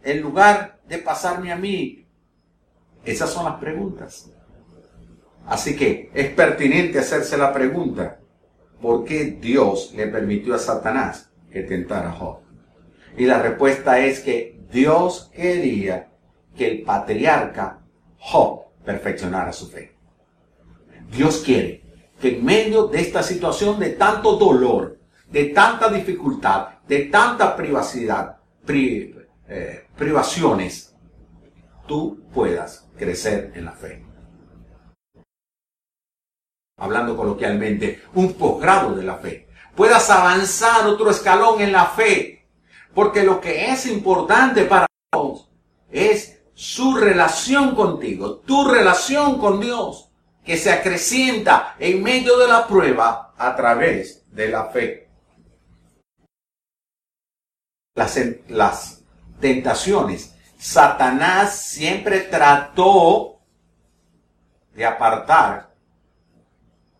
en 0.02 0.20
lugar 0.20 0.78
de 0.86 0.98
pasarme 0.98 1.52
a 1.52 1.56
mí? 1.56 2.06
Esas 3.04 3.30
son 3.30 3.44
las 3.44 3.56
preguntas. 3.56 4.30
Así 5.46 5.76
que 5.76 6.10
es 6.12 6.28
pertinente 6.30 6.98
hacerse 6.98 7.36
la 7.38 7.52
pregunta, 7.52 8.18
¿por 8.80 9.04
qué 9.04 9.38
Dios 9.40 9.92
le 9.94 10.08
permitió 10.08 10.54
a 10.54 10.58
Satanás 10.58 11.30
que 11.50 11.62
tentara 11.62 12.10
a 12.10 12.12
Job? 12.12 12.40
Y 13.16 13.24
la 13.24 13.40
respuesta 13.40 13.98
es 14.00 14.20
que 14.20 14.60
Dios 14.70 15.30
quería 15.34 16.10
que 16.54 16.66
el 16.68 16.82
patriarca 16.82 17.80
Job 18.18 18.66
perfeccionara 18.84 19.52
su 19.52 19.68
fe. 19.68 19.94
Dios 21.10 21.42
quiere 21.44 21.85
que 22.20 22.38
en 22.38 22.44
medio 22.44 22.86
de 22.86 23.00
esta 23.00 23.22
situación 23.22 23.78
de 23.78 23.90
tanto 23.90 24.36
dolor, 24.36 24.98
de 25.30 25.46
tanta 25.46 25.88
dificultad, 25.88 26.68
de 26.86 27.04
tanta 27.04 27.56
privacidad, 27.56 28.38
eh, 28.68 29.86
privaciones, 29.96 30.94
tú 31.86 32.22
puedas 32.32 32.88
crecer 32.96 33.52
en 33.54 33.64
la 33.64 33.72
fe 33.72 34.06
hablando 36.78 37.16
coloquialmente, 37.16 38.02
un 38.14 38.34
posgrado 38.34 38.94
de 38.94 39.02
la 39.02 39.16
fe. 39.16 39.48
Puedas 39.74 40.10
avanzar 40.10 40.86
otro 40.86 41.10
escalón 41.10 41.60
en 41.62 41.72
la 41.72 41.86
fe. 41.86 42.48
Porque 42.94 43.22
lo 43.22 43.40
que 43.40 43.70
es 43.70 43.86
importante 43.86 44.64
para 44.64 44.86
Dios 45.12 45.50
es 45.90 46.42
su 46.54 46.96
relación 46.96 47.74
contigo, 47.74 48.36
tu 48.38 48.68
relación 48.68 49.38
con 49.38 49.60
Dios, 49.60 50.05
que 50.46 50.56
se 50.56 50.70
acrecienta 50.70 51.74
en 51.80 52.02
medio 52.04 52.38
de 52.38 52.46
la 52.46 52.68
prueba 52.68 53.34
a 53.36 53.56
través 53.56 54.24
de 54.30 54.48
la 54.48 54.66
fe. 54.66 55.08
Las, 57.96 58.16
las 58.46 59.02
tentaciones. 59.40 60.36
Satanás 60.56 61.58
siempre 61.58 62.20
trató 62.20 63.40
de 64.72 64.86
apartar 64.86 65.74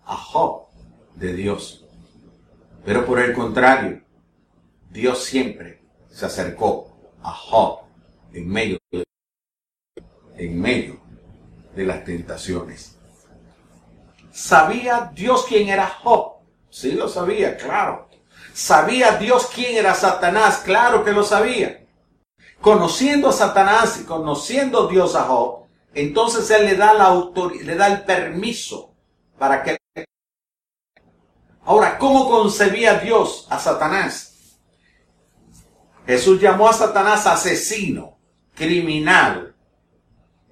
a 0.05 0.17
Job 0.17 0.67
de 1.15 1.33
Dios. 1.33 1.87
Pero 2.85 3.07
por 3.07 3.21
el 3.21 3.33
contrario, 3.33 4.03
Dios 4.91 5.23
siempre 5.23 5.83
se 6.11 6.27
acercó 6.27 6.97
a 7.23 7.31
Job 7.31 7.83
en 8.33 8.49
medio 8.49 8.79
de, 8.91 9.05
en 10.37 10.61
medio 10.61 10.99
de 11.77 11.85
las 11.85 12.05
tentaciones. 12.05 12.96
¿Sabía 14.37 15.11
Dios 15.15 15.47
quién 15.49 15.71
era 15.71 15.87
Job? 15.87 16.41
Sí 16.69 16.93
lo 16.93 17.09
sabía, 17.09 17.57
claro. 17.57 18.07
¿Sabía 18.53 19.13
Dios 19.13 19.47
quién 19.47 19.79
era 19.79 19.95
Satanás? 19.95 20.61
Claro 20.63 21.03
que 21.03 21.13
lo 21.13 21.25
sabía. 21.25 21.87
Conociendo 22.61 23.31
a 23.31 23.33
Satanás 23.33 23.99
y 23.99 24.05
conociendo 24.05 24.89
Dios 24.89 25.15
a 25.15 25.23
Job, 25.23 25.65
entonces 25.95 26.51
él 26.51 26.67
le 26.67 26.77
da 26.77 26.93
la 26.93 27.05
autoridad, 27.05 27.65
le 27.65 27.77
da 27.77 27.87
el 27.87 28.03
permiso 28.05 28.93
para 29.39 29.63
que 29.63 29.79
Ahora, 31.65 31.97
¿cómo 31.97 32.29
concebía 32.29 32.99
Dios 32.99 33.47
a 33.49 33.59
Satanás? 33.59 34.59
Jesús 36.07 36.39
llamó 36.39 36.69
a 36.69 36.75
Satanás 36.75 37.27
asesino, 37.27 38.19
criminal. 38.55 39.57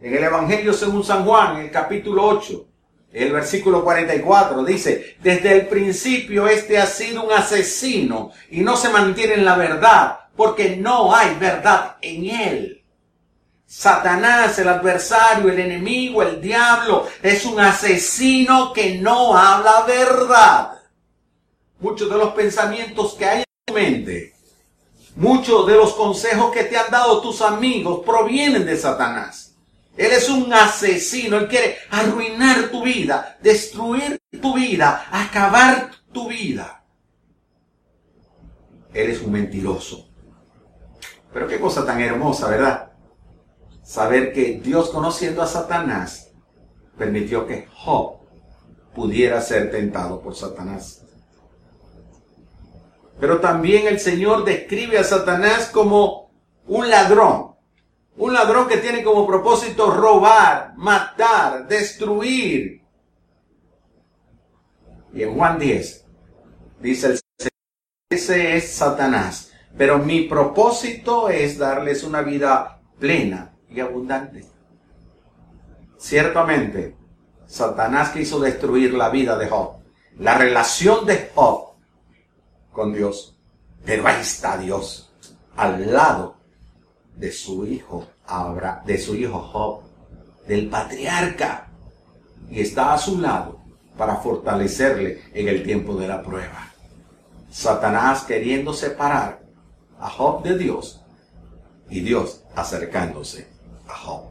En 0.01 0.15
el 0.15 0.25
Evangelio 0.25 0.73
según 0.73 1.05
San 1.05 1.27
Juan, 1.27 1.57
en 1.57 1.67
el 1.67 1.71
capítulo 1.71 2.25
8, 2.25 2.69
el 3.15 3.33
versículo 3.33 3.85
44, 3.85 4.65
dice, 4.65 5.17
desde 5.23 5.53
el 5.53 5.67
principio 5.69 6.47
este 6.47 6.79
ha 6.79 6.87
sido 6.87 7.25
un 7.25 7.33
asesino 7.33 8.33
y 8.51 8.61
no 8.61 8.77
se 8.77 8.91
mantiene 8.91 9.35
en 9.35 9.45
la 9.45 9.57
verdad, 9.57 10.19
porque 10.37 10.77
no 10.77 11.15
hay 11.15 11.35
verdad 11.37 11.97
en 12.03 12.27
él. 12.29 12.85
Satanás, 13.67 14.59
el 14.59 14.69
adversario, 14.69 15.51
el 15.51 15.59
enemigo, 15.59 16.23
el 16.23 16.41
diablo, 16.41 17.07
es 17.23 17.45
un 17.45 17.59
asesino 17.61 18.73
que 18.73 18.99
no 18.99 19.37
habla 19.37 19.85
verdad 19.87 20.75
muchos 21.85 22.09
de 22.09 22.17
los 22.17 22.33
pensamientos 22.33 23.13
que 23.15 23.27
hay 23.27 23.39
en 23.41 23.45
tu 23.67 23.75
mente, 23.75 24.35
muchos 25.17 25.67
de 25.67 25.75
los 25.75 25.93
consejos 25.93 26.51
que 26.51 26.65
te 26.65 26.79
han 26.79 26.91
dado 26.91 27.21
tus 27.21 27.43
amigos 27.43 28.01
provienen 28.05 28.65
de 28.65 28.77
Satanás. 28.77 29.44
Él 29.97 30.11
es 30.11 30.29
un 30.29 30.53
asesino, 30.53 31.39
él 31.39 31.49
quiere 31.49 31.77
arruinar 31.91 32.69
tu 32.71 32.83
vida, 32.83 33.39
destruir 33.41 34.19
tu 34.41 34.55
vida, 34.55 35.07
acabar 35.11 35.91
tu 36.13 36.29
vida. 36.29 36.85
Él 38.93 39.11
es 39.11 39.21
un 39.21 39.33
mentiroso. 39.33 40.09
Pero 41.33 41.47
qué 41.47 41.61
cosa 41.61 41.85
tan 41.85 42.01
hermosa, 42.01 42.49
¿verdad? 42.49 42.93
Saber 43.83 44.33
que 44.33 44.61
Dios 44.63 44.91
conociendo 44.91 45.43
a 45.43 45.47
Satanás 45.47 46.33
permitió 46.97 47.47
que 47.47 47.67
Job 47.75 48.19
pudiera 48.95 49.41
ser 49.41 49.71
tentado 49.71 50.21
por 50.21 50.35
Satanás. 50.35 51.03
Pero 53.21 53.41
también 53.41 53.87
el 53.87 54.01
Señor 54.01 54.45
describe 54.45 54.99
a 54.99 55.05
Satanás 55.05 55.71
como 55.73 56.31
un 56.67 56.89
ladrón. 56.89 57.54
Un 58.17 58.33
ladrón 58.33 58.69
que 58.69 58.77
tiene 58.77 59.03
como 59.03 59.27
propósito 59.27 59.91
robar, 59.91 60.75
matar, 60.77 61.67
destruir. 61.67 62.83
Y 65.13 65.23
en 65.23 65.35
Juan 65.35 65.59
10 65.59 66.07
dice 66.81 67.07
el 67.09 67.21
ese 68.15 68.57
es 68.57 68.73
Satanás. 68.73 69.51
Pero 69.77 69.99
mi 69.99 70.23
propósito 70.23 71.29
es 71.29 71.59
darles 71.59 72.05
una 72.05 72.23
vida 72.23 72.81
plena 72.99 73.57
y 73.69 73.81
abundante. 73.81 74.45
Ciertamente, 75.99 76.97
Satanás 77.47 78.11
quiso 78.11 78.39
destruir 78.39 78.95
la 78.95 79.09
vida 79.09 79.37
de 79.37 79.49
Job. 79.49 79.83
La 80.19 80.39
relación 80.39 81.07
de 81.07 81.31
Job 81.35 81.75
con 82.73 82.93
Dios. 82.93 83.37
Pero 83.85 84.07
ahí 84.07 84.21
está 84.21 84.57
Dios, 84.57 85.13
al 85.57 85.93
lado 85.93 86.34
de 87.17 87.33
su 87.33 87.67
hijo 87.67 88.07
de 88.85 88.99
su 88.99 89.15
hijo 89.15 89.39
Job, 89.39 89.83
del 90.47 90.69
patriarca. 90.69 91.69
Y 92.51 92.61
está 92.61 92.93
a 92.93 92.99
su 92.99 93.21
lado 93.21 93.61
para 93.97 94.17
fortalecerle 94.17 95.23
en 95.33 95.49
el 95.49 95.63
tiempo 95.63 95.95
de 95.95 96.09
la 96.09 96.23
prueba. 96.23 96.71
Satanás 97.51 98.25
queriendo 98.25 98.73
separar 98.73 99.41
a 99.99 100.11
Job 100.11 100.43
de 100.43 100.59
Dios 100.59 101.03
y 101.89 102.01
Dios 102.01 102.43
acercándose 102.55 103.49
a 103.89 103.97
Job. 103.97 104.25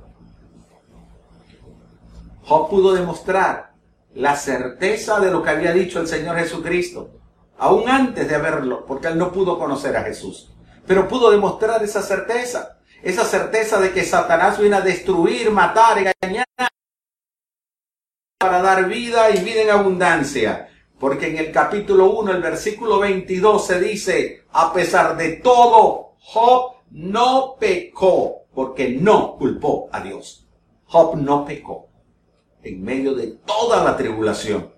Job 2.44 2.70
pudo 2.70 2.94
demostrar 2.94 3.74
la 4.13 4.36
certeza 4.36 5.20
de 5.20 5.32
lo 5.32 5.42
que 5.42 5.50
había 5.50 5.72
dicho 5.72 6.00
el 6.00 6.08
Señor 6.08 6.38
Jesucristo, 6.38 7.12
aún 7.58 7.90
antes 7.90 8.28
de 8.28 8.38
verlo, 8.38 8.86
porque 8.86 9.08
él 9.08 9.18
no 9.18 9.32
pudo 9.32 9.58
conocer 9.58 9.96
a 9.96 10.04
Jesús, 10.04 10.53
pero 10.86 11.08
pudo 11.08 11.32
demostrar 11.32 11.84
esa 11.84 12.02
certeza, 12.02 12.80
esa 13.02 13.25
certeza 13.25 13.80
de 13.80 13.92
que 13.92 14.04
Satanás 14.04 14.60
viene 14.60 14.78
a 14.78 14.82
destruir, 14.82 15.52
matar, 15.52 15.98
engañar, 15.98 16.46
para 18.38 18.62
dar 18.62 18.88
vida 18.88 19.30
y 19.32 19.44
vida 19.44 19.62
en 19.62 19.70
abundancia. 19.70 20.70
Porque 21.00 21.28
en 21.28 21.38
el 21.38 21.52
capítulo 21.52 22.12
1, 22.12 22.32
el 22.32 22.42
versículo 22.42 23.00
22 23.00 23.66
se 23.66 23.80
dice, 23.80 24.46
a 24.52 24.72
pesar 24.72 25.18
de 25.18 25.38
todo, 25.38 26.16
Job 26.20 26.75
no 26.92 27.56
pecó, 27.60 28.46
porque 28.54 28.90
no 28.90 29.36
culpó 29.36 29.90
a 29.92 30.00
Dios. 30.02 30.48
Job 30.86 31.18
no 31.18 31.46
pecó 31.46 31.90
en 32.63 32.84
medio 32.84 33.13
de 33.13 33.28
toda 33.46 33.84
la 33.84 33.98
tribulación 33.98 34.72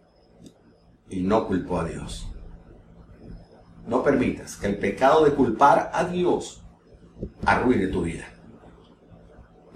y 1.09 1.21
no 1.21 1.47
culpó 1.47 1.79
a 1.79 1.85
Dios. 1.85 2.27
No 3.87 4.03
permitas 4.03 4.55
que 4.55 4.67
el 4.67 4.77
pecado 4.77 5.25
de 5.25 5.31
culpar 5.31 5.91
a 5.93 6.05
Dios 6.05 6.63
arruine 7.45 7.87
tu 7.87 8.01
vida. 8.01 8.25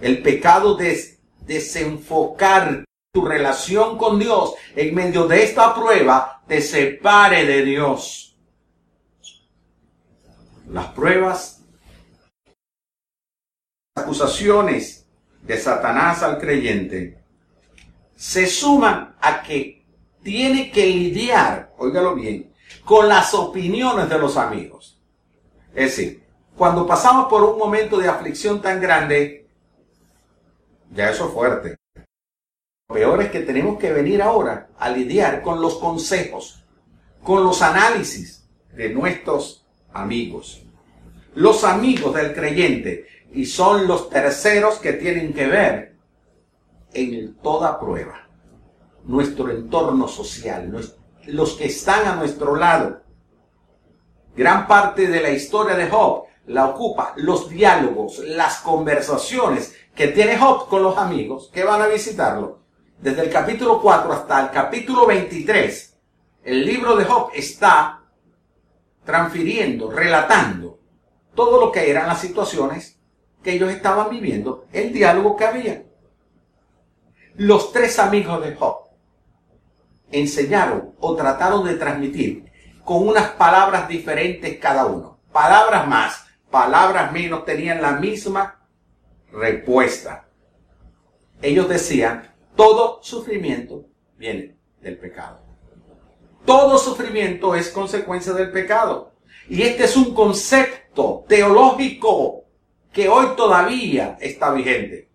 El 0.02 0.22
pecado 0.22 0.76
de 0.76 1.20
desenfocar 1.46 2.86
tu 3.12 3.26
relación 3.26 3.98
con 3.98 4.20
Dios 4.20 4.54
en 4.76 4.94
medio 4.94 5.28
de 5.28 5.44
esta 5.44 5.74
prueba 5.74 6.44
te 6.48 6.62
separe 6.62 7.46
de 7.46 7.64
Dios. 7.64 8.38
Las 10.68 10.88
pruebas, 10.88 11.64
acusaciones 13.96 15.08
de 15.42 15.58
Satanás 15.58 16.22
al 16.22 16.38
creyente 16.38 17.20
se 18.16 18.46
suman 18.46 19.16
a 19.20 19.42
que 19.42 19.84
tiene 20.22 20.72
que 20.72 20.86
lidiar, 20.86 21.74
óigalo 21.78 22.16
bien, 22.16 22.52
con 22.86 23.08
las 23.08 23.34
opiniones 23.34 24.10
de 24.10 24.20
los 24.20 24.38
amigos. 24.38 25.00
Es 25.74 25.96
decir, 25.96 26.24
cuando 26.56 26.86
pasamos 26.86 27.28
por 27.28 27.44
un 27.44 27.58
momento 27.58 27.98
de 27.98 28.08
aflicción 28.08 28.62
tan 28.62 28.82
grande, 28.82 29.48
ya 30.92 31.10
eso 31.12 31.28
es 31.28 31.34
fuerte 31.34 31.80
peor 32.90 33.22
es 33.22 33.30
que 33.30 33.42
tenemos 33.42 33.78
que 33.78 33.94
venir 33.94 34.22
ahora 34.22 34.70
a 34.78 34.90
lidiar 34.90 35.44
con 35.44 35.62
los 35.62 35.76
consejos, 35.78 36.64
con 37.24 37.44
los 37.44 37.62
análisis 37.62 38.50
de 38.74 38.90
nuestros 38.90 39.66
amigos. 39.94 40.64
Los 41.36 41.64
amigos 41.64 42.16
del 42.16 42.34
creyente 42.34 43.06
y 43.32 43.46
son 43.46 43.88
los 43.88 44.10
terceros 44.10 44.80
que 44.80 44.94
tienen 44.94 45.34
que 45.34 45.46
ver 45.46 45.96
en 46.94 47.36
toda 47.36 47.80
prueba. 47.80 48.28
Nuestro 49.06 49.52
entorno 49.52 50.08
social, 50.08 50.72
los 51.32 51.54
que 51.54 51.66
están 51.66 52.08
a 52.08 52.16
nuestro 52.16 52.56
lado. 52.56 53.02
Gran 54.36 54.68
parte 54.68 55.08
de 55.08 55.22
la 55.22 55.32
historia 55.32 55.76
de 55.76 55.90
Job 55.90 56.26
la 56.48 56.68
ocupa 56.68 57.14
los 57.18 57.50
diálogos, 57.50 58.20
las 58.20 58.60
conversaciones 58.60 59.76
que 59.96 60.08
tiene 60.08 60.38
Job 60.38 60.68
con 60.68 60.82
los 60.82 60.98
amigos 60.98 61.50
que 61.54 61.64
van 61.64 61.82
a 61.82 61.88
visitarlo 61.88 62.60
desde 63.02 63.22
el 63.22 63.30
capítulo 63.30 63.82
4 63.82 64.12
hasta 64.12 64.42
el 64.42 64.52
capítulo 64.52 65.06
23, 65.06 65.98
el 66.44 66.66
libro 66.66 66.96
de 66.96 67.06
Job 67.06 67.32
está 67.34 68.02
transfiriendo, 69.06 69.90
relatando 69.90 70.80
todo 71.34 71.62
lo 71.62 71.72
que 71.72 71.90
eran 71.90 72.08
las 72.08 72.20
situaciones 72.20 73.00
que 73.42 73.54
ellos 73.54 73.72
estaban 73.72 74.10
viviendo, 74.10 74.66
el 74.74 74.92
diálogo 74.92 75.38
que 75.38 75.46
había. 75.46 75.84
Los 77.36 77.72
tres 77.72 78.00
amigos 78.00 78.44
de 78.44 78.56
Job 78.56 78.89
enseñaron 80.12 80.96
o 81.00 81.16
trataron 81.16 81.66
de 81.66 81.76
transmitir 81.76 82.46
con 82.84 83.08
unas 83.08 83.30
palabras 83.32 83.88
diferentes 83.88 84.58
cada 84.58 84.86
uno. 84.86 85.20
Palabras 85.32 85.88
más, 85.88 86.26
palabras 86.50 87.12
menos 87.12 87.46
tenían 87.46 87.82
la 87.82 87.94
misma 87.94 88.66
respuesta. 89.32 90.28
Ellos 91.42 91.70
decían, 91.70 92.34
todo 92.56 93.00
sufrimiento 93.04 93.86
viene 94.18 94.58
del 94.82 94.98
pecado. 94.98 95.42
Todo 96.46 96.78
sufrimiento 96.78 97.56
es 97.56 97.70
consecuencia 97.70 98.34
del 98.34 98.52
pecado. 98.52 99.14
Y 99.48 99.62
este 99.62 99.84
es 99.84 99.96
un 99.96 100.14
concepto 100.14 101.26
teológico 101.28 102.46
que 102.92 103.08
hoy 103.08 103.28
todavía 103.36 104.18
está 104.20 104.52
vigente. 104.52 105.09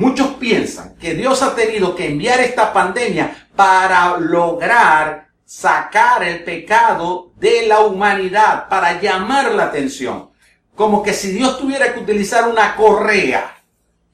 Muchos 0.00 0.28
piensan 0.36 0.96
que 0.96 1.12
Dios 1.12 1.42
ha 1.42 1.54
tenido 1.54 1.94
que 1.94 2.06
enviar 2.06 2.40
esta 2.40 2.72
pandemia 2.72 3.48
para 3.54 4.16
lograr 4.16 5.28
sacar 5.44 6.22
el 6.22 6.42
pecado 6.42 7.32
de 7.36 7.66
la 7.66 7.80
humanidad, 7.80 8.66
para 8.70 8.98
llamar 8.98 9.52
la 9.52 9.64
atención. 9.64 10.30
Como 10.74 11.02
que 11.02 11.12
si 11.12 11.32
Dios 11.32 11.58
tuviera 11.58 11.92
que 11.92 12.00
utilizar 12.00 12.48
una 12.48 12.76
correa 12.76 13.58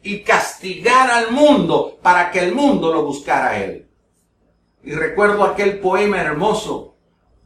y 0.02 0.22
castigar 0.22 1.08
al 1.08 1.30
mundo 1.30 2.00
para 2.02 2.32
que 2.32 2.40
el 2.40 2.52
mundo 2.52 2.92
lo 2.92 3.04
buscara 3.04 3.50
a 3.50 3.62
él. 3.62 3.86
Y 4.82 4.90
recuerdo 4.90 5.44
aquel 5.44 5.78
poema 5.78 6.20
hermoso 6.20 6.96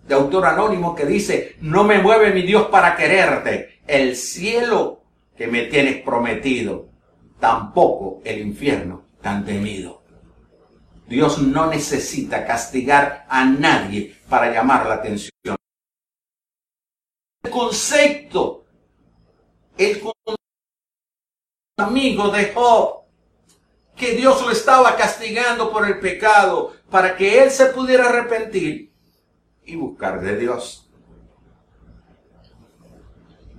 de 0.09 0.14
autor 0.14 0.46
anónimo 0.46 0.94
que 0.94 1.05
dice, 1.05 1.57
no 1.61 1.85
me 1.85 1.98
mueve 1.98 2.33
mi 2.33 2.40
Dios 2.40 2.68
para 2.68 2.96
quererte, 2.96 3.81
el 3.87 4.16
cielo 4.16 5.03
que 5.37 5.46
me 5.46 5.64
tienes 5.64 6.03
prometido, 6.03 6.89
tampoco 7.40 8.20
el 8.24 8.40
infierno 8.40 9.03
tan 9.20 9.44
temido. 9.44 10.03
Dios 11.09 11.38
no 11.38 11.66
necesita 11.66 12.46
castigar 12.46 13.26
a 13.29 13.44
nadie 13.44 14.16
para 14.29 14.53
llamar 14.53 14.87
la 14.87 14.94
atención. 14.94 15.57
El 17.42 17.50
concepto, 17.50 18.64
el 19.76 20.00
amigo 21.79 22.29
de 22.31 22.53
Job, 22.55 23.00
que 23.96 24.14
Dios 24.14 24.40
lo 24.42 24.53
estaba 24.53 24.96
castigando 24.96 25.72
por 25.72 25.87
el 25.87 25.98
pecado 25.98 26.74
para 26.90 27.16
que 27.16 27.42
él 27.42 27.50
se 27.50 27.66
pudiera 27.66 28.09
arrepentir 28.09 28.92
y 29.64 29.74
buscar 29.74 30.20
de 30.20 30.38
Dios. 30.38 30.88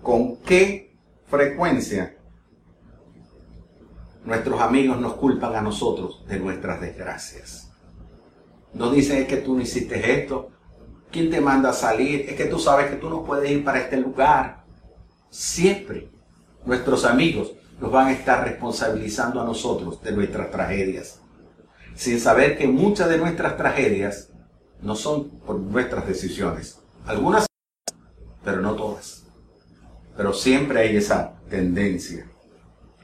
¿Con 0.01 0.37
qué 0.37 0.95
frecuencia 1.29 2.17
nuestros 4.23 4.61
amigos 4.61 4.99
nos 4.99 5.13
culpan 5.13 5.55
a 5.55 5.61
nosotros 5.61 6.23
de 6.27 6.39
nuestras 6.39 6.81
desgracias? 6.81 7.71
Nos 8.73 8.93
dicen 8.93 9.17
es 9.23 9.27
que 9.27 9.37
tú 9.37 9.55
no 9.55 9.61
hiciste 9.61 10.21
esto. 10.21 10.49
¿Quién 11.11 11.29
te 11.29 11.41
manda 11.41 11.71
a 11.71 11.73
salir? 11.73 12.29
Es 12.29 12.35
que 12.35 12.45
tú 12.45 12.57
sabes 12.57 12.89
que 12.89 12.95
tú 12.95 13.09
no 13.09 13.23
puedes 13.23 13.51
ir 13.51 13.63
para 13.63 13.79
este 13.79 13.97
lugar. 13.97 14.63
Siempre 15.29 16.09
nuestros 16.65 17.05
amigos 17.05 17.51
nos 17.79 17.91
van 17.91 18.07
a 18.07 18.11
estar 18.11 18.43
responsabilizando 18.43 19.41
a 19.41 19.45
nosotros 19.45 20.01
de 20.03 20.11
nuestras 20.11 20.51
tragedias, 20.51 21.19
sin 21.95 22.19
saber 22.19 22.57
que 22.57 22.67
muchas 22.67 23.09
de 23.09 23.17
nuestras 23.17 23.57
tragedias 23.57 24.29
no 24.81 24.95
son 24.95 25.29
por 25.29 25.59
nuestras 25.59 26.07
decisiones. 26.07 26.79
Algunas, 27.05 27.47
pero 28.45 28.61
no 28.61 28.75
todas. 28.75 29.23
Pero 30.15 30.33
siempre 30.33 30.81
hay 30.81 30.95
esa 30.95 31.33
tendencia. 31.49 32.30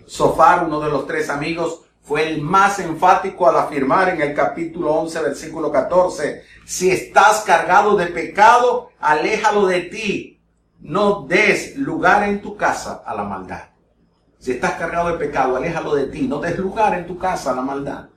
Sofar, 0.07 0.65
uno 0.65 0.79
de 0.79 0.89
los 0.89 1.05
tres 1.05 1.29
amigos, 1.29 1.81
fue 2.01 2.29
el 2.29 2.41
más 2.41 2.79
enfático 2.79 3.49
al 3.49 3.57
afirmar 3.57 4.07
en 4.07 4.21
el 4.21 4.33
capítulo 4.33 4.93
11, 4.93 5.21
versículo 5.21 5.69
14, 5.69 6.41
si 6.65 6.89
estás 6.89 7.41
cargado 7.41 7.97
de 7.97 8.07
pecado, 8.07 8.91
aléjalo 8.99 9.67
de 9.67 9.81
ti. 9.81 10.39
No 10.79 11.25
des 11.27 11.75
lugar 11.75 12.23
en 12.23 12.41
tu 12.41 12.55
casa 12.55 13.03
a 13.05 13.13
la 13.13 13.23
maldad. 13.23 13.63
Si 14.39 14.51
estás 14.51 14.73
cargado 14.73 15.09
de 15.09 15.17
pecado, 15.17 15.57
aléjalo 15.57 15.95
de 15.95 16.05
ti. 16.05 16.27
No 16.27 16.39
des 16.39 16.57
lugar 16.57 16.97
en 16.97 17.05
tu 17.05 17.17
casa 17.17 17.51
a 17.51 17.55
la 17.55 17.61
maldad. 17.61 18.07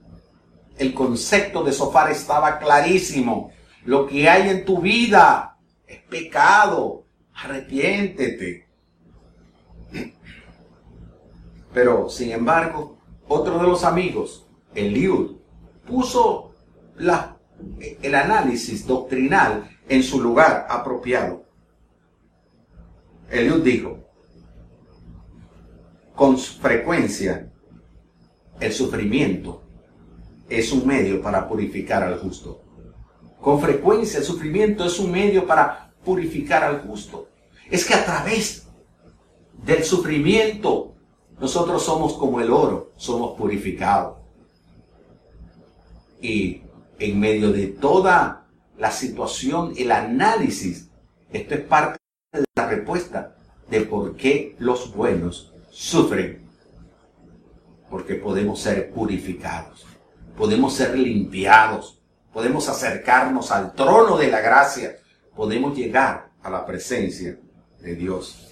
El 0.79 0.94
concepto 0.94 1.64
de 1.64 1.72
sofar 1.72 2.12
estaba 2.12 2.59
clarísimo. 2.59 3.50
Lo 3.85 4.07
que 4.07 4.29
hay 4.29 4.50
en 4.50 4.64
tu 4.64 4.81
vida 4.81 5.57
es 5.87 5.98
pecado. 6.03 7.05
Arrepiéntete. 7.35 8.69
Pero, 11.72 12.09
sin 12.09 12.33
embargo, 12.33 12.98
otro 13.28 13.59
de 13.59 13.66
los 13.66 13.85
amigos, 13.85 14.46
Eliud, 14.74 15.37
puso 15.87 16.52
el 18.02 18.14
análisis 18.14 18.87
doctrinal 18.87 19.70
en 19.88 20.02
su 20.02 20.20
lugar 20.20 20.66
apropiado. 20.68 21.44
Eliud 23.30 23.62
dijo, 23.62 23.98
con 26.14 26.37
frecuencia 26.37 27.50
el 28.59 28.72
sufrimiento 28.72 29.62
es 30.48 30.72
un 30.72 30.87
medio 30.87 31.22
para 31.22 31.48
purificar 31.48 32.02
al 32.02 32.18
justo. 32.18 32.62
Con 33.40 33.61
frecuencia 33.61 34.18
el 34.18 34.24
sufrimiento 34.24 34.85
es 34.85 34.98
un 34.98 35.11
medio 35.11 35.46
para 35.46 35.92
purificar 36.04 36.64
al 36.64 36.80
justo. 36.83 37.28
Es 37.70 37.87
que 37.87 37.94
a 37.94 38.04
través 38.04 38.66
del 39.64 39.85
sufrimiento 39.85 40.89
nosotros 41.40 41.83
somos 41.83 42.12
como 42.14 42.40
el 42.40 42.53
oro, 42.53 42.92
somos 42.96 43.37
purificados. 43.37 44.18
Y 46.20 46.62
en 46.98 47.18
medio 47.18 47.50
de 47.50 47.68
toda 47.68 48.46
la 48.76 48.90
situación, 48.90 49.72
el 49.76 49.90
análisis, 49.90 50.90
esto 51.33 51.55
es 51.55 51.61
parte 51.62 51.98
de 52.33 52.44
la 52.55 52.68
respuesta 52.68 53.37
de 53.70 53.81
por 53.81 54.16
qué 54.16 54.55
los 54.59 54.94
buenos 54.94 55.55
sufren. 55.70 56.46
Porque 57.88 58.16
podemos 58.16 58.61
ser 58.61 58.92
purificados, 58.92 59.87
podemos 60.37 60.74
ser 60.74 60.96
limpiados, 60.96 62.03
podemos 62.35 62.68
acercarnos 62.68 63.50
al 63.50 63.72
trono 63.72 64.18
de 64.18 64.31
la 64.31 64.40
gracia, 64.40 64.96
podemos 65.35 65.76
llegar 65.76 66.31
a 66.42 66.50
la 66.50 66.66
presencia 66.66 67.38
de 67.81 67.94
Dios. 67.94 68.49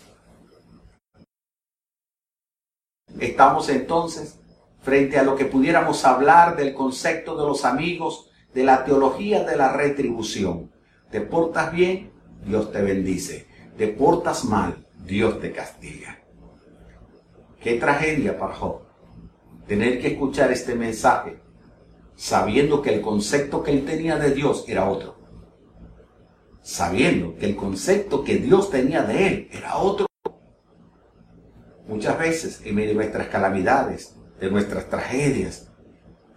Estamos 3.19 3.69
entonces 3.69 4.39
frente 4.81 5.19
a 5.19 5.23
lo 5.23 5.37
que 5.37 5.45
pudiéramos 5.45 6.05
hablar 6.05 6.57
del 6.57 6.75
concepto 6.75 7.37
de 7.37 7.47
los 7.47 7.65
amigos, 7.65 8.31
de 8.55 8.65
la 8.65 8.85
teología 8.85 9.45
de 9.45 9.57
la 9.57 9.73
retribución. 9.73 10.71
Te 11.11 11.21
portas 11.21 11.73
bien, 11.73 12.13
Dios 12.45 12.73
te 12.73 12.83
bendice. 12.83 13.47
Te 13.77 13.89
portas 13.89 14.45
mal, 14.45 14.87
Dios 15.05 15.41
te 15.41 15.53
castiga. 15.53 16.19
Qué 17.61 17.75
tragedia 17.75 18.39
para 18.39 18.55
tener 19.67 20.01
que 20.01 20.09
escuchar 20.09 20.51
este 20.53 20.75
mensaje 20.75 21.41
sabiendo 22.19 22.83
que 22.83 22.93
el 22.93 23.01
concepto 23.01 23.63
que 23.63 23.71
él 23.71 23.85
tenía 23.85 24.17
de 24.17 24.33
Dios 24.33 24.65
era 24.67 24.91
otro. 24.91 25.17
Sabiendo 26.63 27.37
que 27.37 27.47
el 27.47 27.57
concepto 27.57 28.25
que 28.25 28.39
Dios 28.39 28.71
tenía 28.71 29.03
de 29.03 29.27
él 29.27 29.49
era 29.53 29.79
otro. 29.79 30.08
Muchas 31.89 32.19
veces 32.19 32.61
en 32.65 32.75
medio 32.75 32.91
de 32.91 32.97
nuestras 32.97 33.29
calamidades, 33.29 34.15
de 34.39 34.51
nuestras 34.51 34.89
tragedias, 34.89 35.69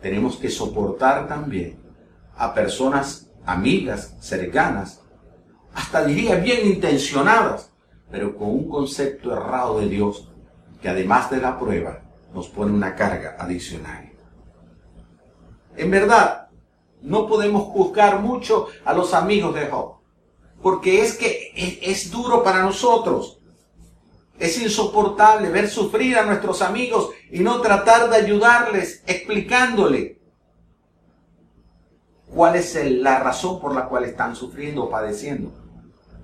tenemos 0.02 0.38
que 0.38 0.50
soportar 0.50 1.28
también 1.28 1.80
a 2.36 2.54
personas 2.54 3.30
amigas, 3.46 4.16
cercanas, 4.22 5.02
hasta 5.74 6.04
diría 6.06 6.36
bien 6.36 6.66
intencionadas, 6.66 7.72
pero 8.10 8.36
con 8.36 8.50
un 8.50 8.70
concepto 8.70 9.32
errado 9.32 9.80
de 9.80 9.90
Dios 9.90 10.32
que 10.82 10.90
además 10.90 11.30
de 11.30 11.38
la 11.38 11.60
prueba 11.60 12.02
nos 12.34 12.48
pone 12.48 12.72
una 12.72 12.96
carga 12.96 13.36
adicional. 13.38 14.10
En 15.76 15.92
verdad, 15.92 16.48
no 17.02 17.28
podemos 17.28 17.64
juzgar 17.64 18.20
mucho 18.20 18.68
a 18.86 18.94
los 18.94 19.14
amigos 19.14 19.54
de 19.56 19.68
Job, 19.68 19.96
porque 20.62 21.02
es 21.02 21.18
que 21.18 21.52
es, 21.82 22.12
duro 22.12 22.44
para 22.44 22.64
nosotros. 22.64 23.41
Es 24.42 24.60
insoportable 24.60 25.50
ver 25.50 25.70
sufrir 25.70 26.18
a 26.18 26.26
nuestros 26.26 26.64
amigos 26.64 27.12
y 27.30 27.42
no 27.42 27.62
tratar 27.62 28.10
de 28.10 28.16
ayudarles 28.16 29.04
explicándole 29.06 30.20
cuál 32.26 32.56
es 32.56 32.76
la 32.90 33.20
razón 33.20 33.60
por 33.60 33.76
la 33.76 33.88
cual 33.88 34.06
están 34.06 34.36
sufriendo 34.36 34.86
o 34.86 34.90
padeciendo. 34.90 35.52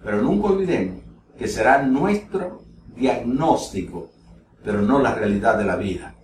Pero 0.03 0.19
nunca 0.19 0.47
olvidemos 0.47 1.03
que 1.38 1.47
será 1.47 1.84
nuestro 1.84 2.63
diagnóstico, 2.95 4.10
pero 4.63 4.82
no 4.82 4.97
la 4.97 5.13
realidad 5.13 5.56
de 5.56 5.65
la 5.65 5.75
vida. 5.75 6.15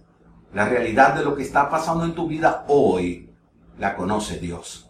La 0.51 0.67
realidad 0.67 1.13
de 1.13 1.23
lo 1.23 1.36
que 1.36 1.43
está 1.43 1.69
pasando 1.69 2.06
en 2.06 2.15
tu 2.15 2.27
vida 2.27 2.65
hoy 2.69 3.29
la 3.77 3.95
conoce 3.95 4.39
Dios, 4.39 4.89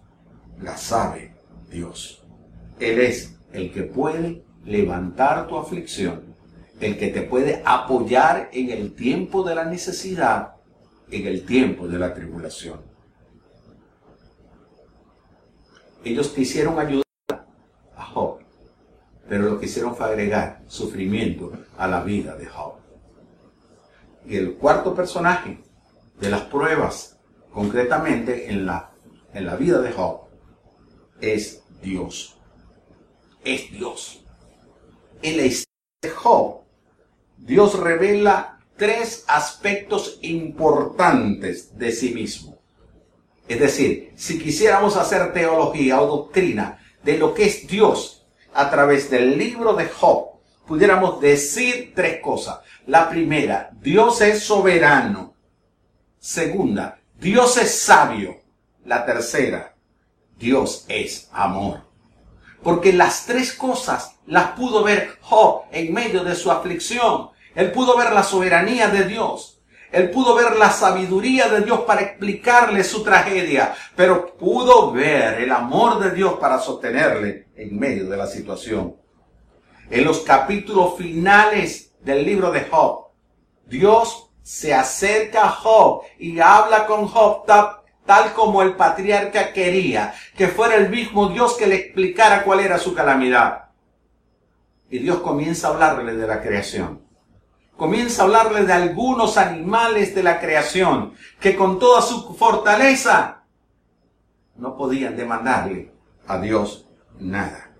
la 0.61 0.77
sabe 0.77 1.35
Dios. 1.69 2.23
Él 2.79 3.01
es 3.01 3.35
el 3.51 3.73
que 3.73 3.83
puede 3.83 4.45
levantar 4.63 5.47
tu 5.47 5.57
aflicción, 5.57 6.32
el 6.83 6.97
que 6.97 7.09
te 7.09 7.21
puede 7.21 7.61
apoyar 7.65 8.49
en 8.51 8.69
el 8.69 8.93
tiempo 8.93 9.43
de 9.43 9.55
la 9.55 9.65
necesidad, 9.65 10.55
en 11.09 11.27
el 11.27 11.45
tiempo 11.45 11.87
de 11.87 11.99
la 11.99 12.13
tribulación. 12.13 12.81
Ellos 16.03 16.29
quisieron 16.29 16.79
ayudar 16.79 17.03
a 17.95 18.03
Job, 18.03 18.39
pero 19.29 19.43
lo 19.43 19.59
quisieron 19.59 19.95
fue 19.95 20.07
agregar 20.07 20.63
sufrimiento 20.67 21.53
a 21.77 21.87
la 21.87 22.03
vida 22.03 22.35
de 22.35 22.45
Job. 22.45 22.73
Y 24.25 24.35
el 24.35 24.55
cuarto 24.55 24.93
personaje 24.93 25.63
de 26.19 26.29
las 26.29 26.41
pruebas, 26.41 27.19
concretamente 27.51 28.49
en 28.49 28.65
la, 28.65 28.91
en 29.33 29.45
la 29.45 29.55
vida 29.55 29.79
de 29.79 29.91
Job, 29.91 30.27
es 31.21 31.63
Dios. 31.81 32.37
Es 33.43 33.71
Dios. 33.71 34.25
En 35.21 35.37
la 35.37 35.43
historia 35.43 35.71
de 36.01 36.09
Job, 36.09 36.62
Dios 37.45 37.77
revela 37.77 38.59
tres 38.77 39.25
aspectos 39.27 40.17
importantes 40.21 41.77
de 41.77 41.91
sí 41.91 42.13
mismo. 42.13 42.57
Es 43.49 43.59
decir, 43.59 44.13
si 44.15 44.39
quisiéramos 44.39 44.95
hacer 44.95 45.33
teología 45.33 46.01
o 46.01 46.07
doctrina 46.07 46.79
de 47.03 47.17
lo 47.17 47.33
que 47.33 47.45
es 47.45 47.67
Dios 47.67 48.25
a 48.53 48.69
través 48.71 49.09
del 49.09 49.37
libro 49.37 49.73
de 49.73 49.87
Job, 49.89 50.39
pudiéramos 50.65 51.19
decir 51.19 51.91
tres 51.93 52.21
cosas. 52.21 52.59
La 52.87 53.09
primera, 53.09 53.71
Dios 53.73 54.21
es 54.21 54.43
soberano. 54.43 55.33
Segunda, 56.19 56.99
Dios 57.19 57.57
es 57.57 57.77
sabio. 57.77 58.37
La 58.85 59.05
tercera, 59.05 59.75
Dios 60.37 60.85
es 60.87 61.29
amor. 61.33 61.81
Porque 62.63 62.93
las 62.93 63.25
tres 63.25 63.51
cosas 63.51 64.15
las 64.25 64.51
pudo 64.51 64.83
ver 64.83 65.17
Job 65.19 65.63
en 65.71 65.93
medio 65.93 66.23
de 66.23 66.35
su 66.35 66.49
aflicción. 66.49 67.32
Él 67.55 67.71
pudo 67.71 67.97
ver 67.97 68.11
la 68.13 68.23
soberanía 68.23 68.87
de 68.87 69.05
Dios. 69.05 69.61
Él 69.91 70.09
pudo 70.09 70.33
ver 70.33 70.55
la 70.55 70.71
sabiduría 70.71 71.49
de 71.49 71.61
Dios 71.61 71.81
para 71.81 72.01
explicarle 72.01 72.83
su 72.83 73.03
tragedia, 73.03 73.75
pero 73.95 74.35
pudo 74.37 74.91
ver 74.91 75.39
el 75.39 75.51
amor 75.51 75.99
de 75.99 76.09
Dios 76.11 76.33
para 76.39 76.59
sostenerle 76.59 77.49
en 77.55 77.77
medio 77.77 78.09
de 78.09 78.17
la 78.17 78.25
situación. 78.25 78.95
En 79.91 80.03
los 80.03 80.21
capítulos 80.21 80.97
finales 80.97 81.93
del 82.01 82.25
libro 82.25 82.51
de 82.51 82.61
Job. 82.61 83.09
Dios 83.67 84.31
se 84.41 84.73
acerca 84.73 85.45
a 85.45 85.49
Job 85.49 86.01
y 86.17 86.39
habla 86.39 86.85
con 86.85 87.07
Job 87.07 87.45
tal, 87.45 88.33
como 88.33 88.61
el 88.61 88.75
patriarca 88.75 89.53
quería, 89.53 90.13
que 90.35 90.47
fuera 90.47 90.75
el 90.75 90.89
mismo 90.89 91.29
Dios 91.29 91.55
que 91.55 91.67
le 91.67 91.75
explicara 91.75 92.43
cuál 92.43 92.59
era 92.59 92.77
su 92.77 92.93
calamidad. 92.93 93.69
Y 94.89 94.99
Dios 94.99 95.19
comienza 95.19 95.67
a 95.67 95.71
hablarle 95.71 96.15
de 96.15 96.27
la 96.27 96.41
creación. 96.41 97.01
Comienza 97.77 98.21
a 98.21 98.25
hablarle 98.25 98.65
de 98.65 98.73
algunos 98.73 99.37
animales 99.37 100.13
de 100.13 100.23
la 100.23 100.39
creación 100.39 101.13
que 101.39 101.55
con 101.55 101.79
toda 101.79 102.01
su 102.01 102.35
fortaleza 102.35 103.43
no 104.55 104.77
podían 104.77 105.17
demandarle 105.17 105.91
a 106.27 106.39
Dios 106.39 106.87
nada. 107.19 107.73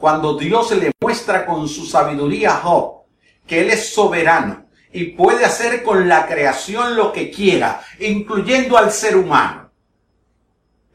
cuando 0.00 0.34
Dios 0.34 0.72
le 0.72 0.90
muestra 0.98 1.44
con 1.44 1.68
su 1.68 1.84
sabiduría 1.84 2.54
a 2.54 2.60
Job 2.62 3.02
que 3.46 3.60
Él 3.60 3.70
es 3.70 3.92
soberano 3.92 4.66
y 4.92 5.04
puede 5.12 5.44
hacer 5.44 5.82
con 5.82 6.08
la 6.08 6.26
creación 6.26 6.96
lo 6.96 7.12
que 7.12 7.30
quiera, 7.30 7.82
incluyendo 8.00 8.76
al 8.76 8.90
ser 8.90 9.16
humano. 9.16 9.70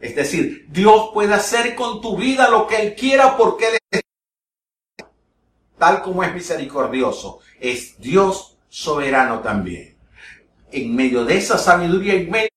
Es 0.02 0.16
decir, 0.16 0.66
Dios 0.70 1.12
puede 1.14 1.34
hacer 1.34 1.76
con 1.76 2.02
tu 2.02 2.18
vida 2.18 2.50
lo 2.50 2.66
que 2.68 2.82
Él 2.82 2.96
quiera 2.96 3.38
porque 3.38 3.70
Él 3.70 3.78
tal 5.78 6.02
como 6.02 6.24
es 6.24 6.34
misericordioso. 6.34 7.40
Es 7.60 8.00
Dios 8.00 8.58
soberano 8.70 9.40
también. 9.40 9.96
En 10.72 10.96
medio 10.96 11.24
de 11.26 11.38
esa 11.38 11.58
sabiduría 11.58 12.16
inmensa, 12.16 12.50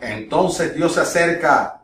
entonces 0.00 0.74
Dios 0.74 0.92
se 0.94 1.00
acerca 1.00 1.82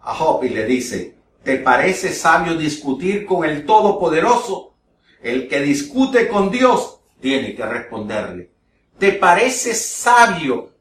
a 0.00 0.14
Job 0.14 0.42
y 0.44 0.48
le 0.48 0.64
dice, 0.64 1.20
¿Te 1.42 1.56
parece 1.56 2.12
sabio 2.12 2.54
discutir 2.54 3.24
con 3.24 3.48
el 3.48 3.64
Todopoderoso? 3.64 4.74
El 5.22 5.48
que 5.48 5.60
discute 5.60 6.28
con 6.28 6.50
Dios 6.50 7.00
tiene 7.20 7.54
que 7.54 7.64
responderle. 7.64 8.50
¿Te 8.98 9.12
parece 9.12 9.74
sabio 9.74 10.72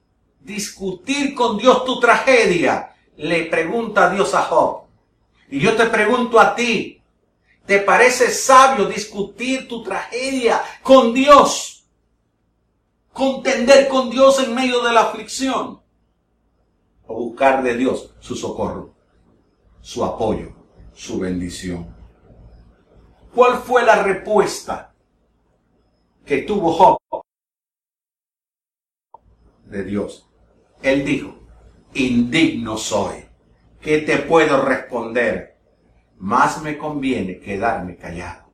discutir 0.42 1.34
con 1.34 1.58
Dios 1.58 1.86
tu 1.86 2.00
tragedia? 2.00 2.94
Le 3.16 3.46
pregunta 3.46 4.10
Dios 4.10 4.34
a 4.34 4.42
Job. 4.44 4.84
Y 5.50 5.60
yo 5.60 5.76
te 5.76 5.86
pregunto 5.86 6.40
a 6.40 6.56
ti, 6.56 6.99
¿te 7.70 7.80
parece 7.80 8.32
sabio 8.32 8.86
discutir 8.86 9.68
tu 9.68 9.84
tragedia 9.84 10.62
con 10.84 11.14
Dios? 11.14 11.86
Contender 13.14 13.88
con 13.88 14.10
Dios 14.10 14.40
en 14.44 14.56
medio 14.56 14.84
de 14.84 14.92
la 14.92 15.02
aflicción. 15.02 15.82
O 17.08 17.14
buscar 17.14 17.64
de 17.64 17.78
Dios 17.78 18.14
su 18.20 18.36
socorro 18.36 19.00
su 19.82 20.04
apoyo, 20.04 20.54
su 20.94 21.20
bendición. 21.20 21.96
¿Cuál 23.34 23.60
fue 23.60 23.84
la 23.84 24.04
respuesta 24.04 24.94
que 26.26 26.44
tuvo 26.44 26.74
Job 26.74 26.98
de 29.66 29.84
Dios. 29.84 30.28
Él 30.84 31.04
dijo, 31.06 31.40
indigno 31.94 32.78
soy, 32.78 33.26
¿qué 33.82 34.00
te 34.00 34.18
puedo 34.18 34.62
responder? 34.62 35.49
Más 36.20 36.62
me 36.62 36.78
conviene 36.78 37.40
quedarme 37.40 37.96
callado. 37.96 38.52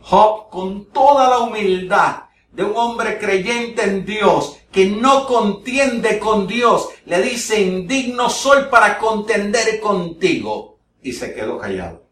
Job, 0.00 0.48
con 0.50 0.86
toda 0.86 1.28
la 1.28 1.38
humildad 1.40 2.24
de 2.52 2.64
un 2.64 2.76
hombre 2.76 3.18
creyente 3.18 3.82
en 3.82 4.04
Dios, 4.04 4.58
que 4.70 4.86
no 4.86 5.26
contiende 5.26 6.18
con 6.18 6.46
Dios, 6.46 6.88
le 7.06 7.22
dice, 7.22 7.60
indigno 7.60 8.28
soy 8.30 8.64
para 8.70 8.98
contender 8.98 9.80
contigo. 9.80 10.78
Y 11.02 11.12
se 11.12 11.34
quedó 11.34 11.58
callado. 11.58 12.08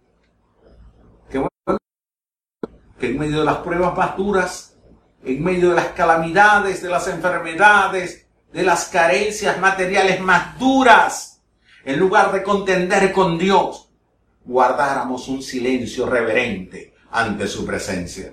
Bueno 1.32 1.48
que 2.98 3.08
en 3.08 3.18
medio 3.18 3.40
de 3.40 3.44
las 3.44 3.58
pruebas 3.58 3.96
más 3.96 4.16
duras, 4.16 4.76
en 5.24 5.42
medio 5.42 5.70
de 5.70 5.76
las 5.76 5.88
calamidades, 5.88 6.82
de 6.82 6.88
las 6.88 7.08
enfermedades, 7.08 8.26
de 8.52 8.62
las 8.62 8.86
carencias 8.86 9.58
materiales 9.58 10.20
más 10.20 10.58
duras, 10.58 11.42
en 11.84 11.98
lugar 11.98 12.32
de 12.32 12.42
contender 12.42 13.12
con 13.12 13.38
Dios, 13.38 13.85
guardáramos 14.46 15.28
un 15.28 15.42
silencio 15.42 16.06
reverente 16.06 16.94
ante 17.10 17.46
su 17.48 17.66
presencia. 17.66 18.32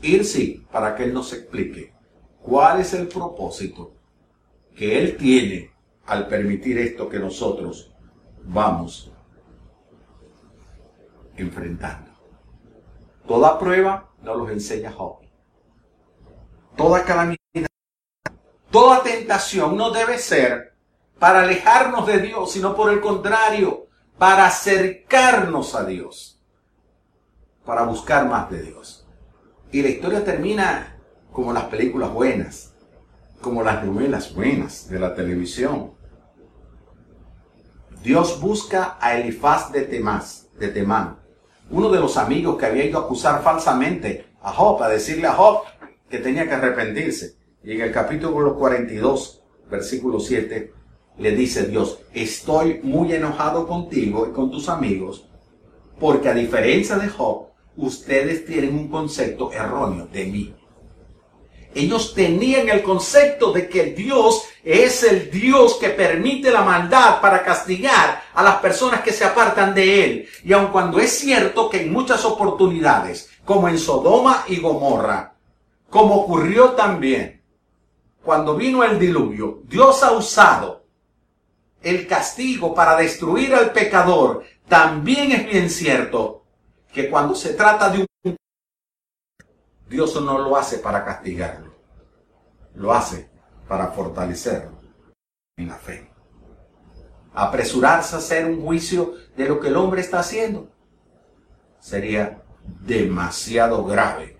Ir 0.00 0.24
sí, 0.24 0.64
para 0.70 0.94
que 0.94 1.04
Él 1.04 1.14
nos 1.14 1.32
explique 1.32 1.92
cuál 2.40 2.80
es 2.80 2.94
el 2.94 3.08
propósito 3.08 3.94
que 4.76 4.98
Él 4.98 5.16
tiene 5.16 5.72
al 6.06 6.28
permitir 6.28 6.78
esto 6.78 7.08
que 7.08 7.18
nosotros 7.18 7.92
vamos 8.44 9.10
enfrentando. 11.36 12.12
Toda 13.26 13.58
prueba 13.58 14.10
nos 14.22 14.36
los 14.36 14.50
enseña 14.50 14.92
Job. 14.92 15.18
Toda 16.76 17.04
calamidad, 17.04 17.38
toda 18.70 19.02
tentación 19.02 19.76
no 19.76 19.90
debe 19.90 20.18
ser 20.18 20.74
para 21.18 21.42
alejarnos 21.42 22.06
de 22.06 22.18
Dios, 22.18 22.52
sino 22.52 22.76
por 22.76 22.92
el 22.92 23.00
contrario, 23.00 23.86
para 24.18 24.46
acercarnos 24.46 25.74
a 25.74 25.84
Dios, 25.84 26.40
para 27.64 27.84
buscar 27.84 28.28
más 28.28 28.50
de 28.50 28.62
Dios. 28.62 29.06
Y 29.72 29.82
la 29.82 29.88
historia 29.88 30.24
termina 30.24 30.96
como 31.32 31.52
las 31.52 31.64
películas 31.64 32.12
buenas, 32.12 32.74
como 33.40 33.62
las 33.62 33.84
novelas 33.84 34.34
buenas 34.34 34.88
de 34.88 34.98
la 34.98 35.14
televisión. 35.14 35.92
Dios 38.02 38.40
busca 38.40 38.98
a 39.00 39.16
Elifaz 39.18 39.72
de 39.72 39.82
Temás, 39.82 40.48
de 40.58 40.68
Temán, 40.68 41.18
uno 41.70 41.88
de 41.88 41.98
los 41.98 42.16
amigos 42.16 42.58
que 42.58 42.66
había 42.66 42.84
ido 42.84 42.98
a 42.98 43.04
acusar 43.04 43.42
falsamente 43.42 44.26
a 44.42 44.52
Job, 44.52 44.82
a 44.82 44.88
decirle 44.88 45.26
a 45.26 45.32
Job 45.32 45.62
que 46.08 46.18
tenía 46.18 46.46
que 46.46 46.54
arrepentirse. 46.54 47.36
Y 47.62 47.72
en 47.72 47.80
el 47.80 47.92
capítulo 47.92 48.56
42, 48.56 49.42
versículo 49.70 50.20
7, 50.20 50.73
le 51.18 51.30
dice 51.32 51.66
Dios, 51.66 51.98
estoy 52.12 52.80
muy 52.82 53.12
enojado 53.12 53.66
contigo 53.66 54.26
y 54.28 54.32
con 54.32 54.50
tus 54.50 54.68
amigos, 54.68 55.26
porque 55.98 56.28
a 56.28 56.34
diferencia 56.34 56.96
de 56.96 57.08
Job, 57.08 57.48
ustedes 57.76 58.44
tienen 58.46 58.74
un 58.74 58.88
concepto 58.88 59.52
erróneo 59.52 60.06
de 60.06 60.24
mí. 60.24 60.54
Ellos 61.74 62.14
tenían 62.14 62.68
el 62.68 62.82
concepto 62.82 63.52
de 63.52 63.68
que 63.68 63.86
Dios 63.86 64.44
es 64.62 65.02
el 65.02 65.28
Dios 65.30 65.74
que 65.74 65.90
permite 65.90 66.52
la 66.52 66.62
maldad 66.62 67.20
para 67.20 67.42
castigar 67.42 68.22
a 68.32 68.42
las 68.44 68.56
personas 68.56 69.00
que 69.00 69.12
se 69.12 69.24
apartan 69.24 69.74
de 69.74 70.04
Él. 70.04 70.28
Y 70.44 70.52
aun 70.52 70.68
cuando 70.68 71.00
es 71.00 71.10
cierto 71.10 71.68
que 71.68 71.82
en 71.82 71.92
muchas 71.92 72.24
oportunidades, 72.24 73.28
como 73.44 73.68
en 73.68 73.78
Sodoma 73.78 74.44
y 74.46 74.60
Gomorra, 74.60 75.34
como 75.90 76.14
ocurrió 76.14 76.70
también 76.70 77.42
cuando 78.22 78.56
vino 78.56 78.84
el 78.84 78.98
diluvio, 78.98 79.60
Dios 79.64 80.02
ha 80.02 80.12
usado 80.12 80.83
el 81.84 82.06
castigo 82.06 82.74
para 82.74 82.96
destruir 82.96 83.54
al 83.54 83.72
pecador, 83.72 84.44
también 84.68 85.32
es 85.32 85.46
bien 85.46 85.70
cierto 85.70 86.44
que 86.92 87.10
cuando 87.10 87.34
se 87.34 87.54
trata 87.54 87.90
de 87.90 88.00
un 88.24 88.36
Dios 89.88 90.20
no 90.20 90.38
lo 90.38 90.56
hace 90.56 90.78
para 90.78 91.04
castigarlo, 91.04 91.74
lo 92.74 92.92
hace 92.92 93.28
para 93.68 93.88
fortalecerlo 93.88 94.80
en 95.56 95.68
la 95.68 95.76
fe. 95.76 96.10
Apresurarse 97.34 98.14
a 98.14 98.18
hacer 98.18 98.46
un 98.46 98.62
juicio 98.62 99.14
de 99.36 99.46
lo 99.46 99.60
que 99.60 99.68
el 99.68 99.76
hombre 99.76 100.00
está 100.00 100.20
haciendo 100.20 100.68
sería 101.80 102.42
demasiado 102.80 103.84
grave 103.84 104.38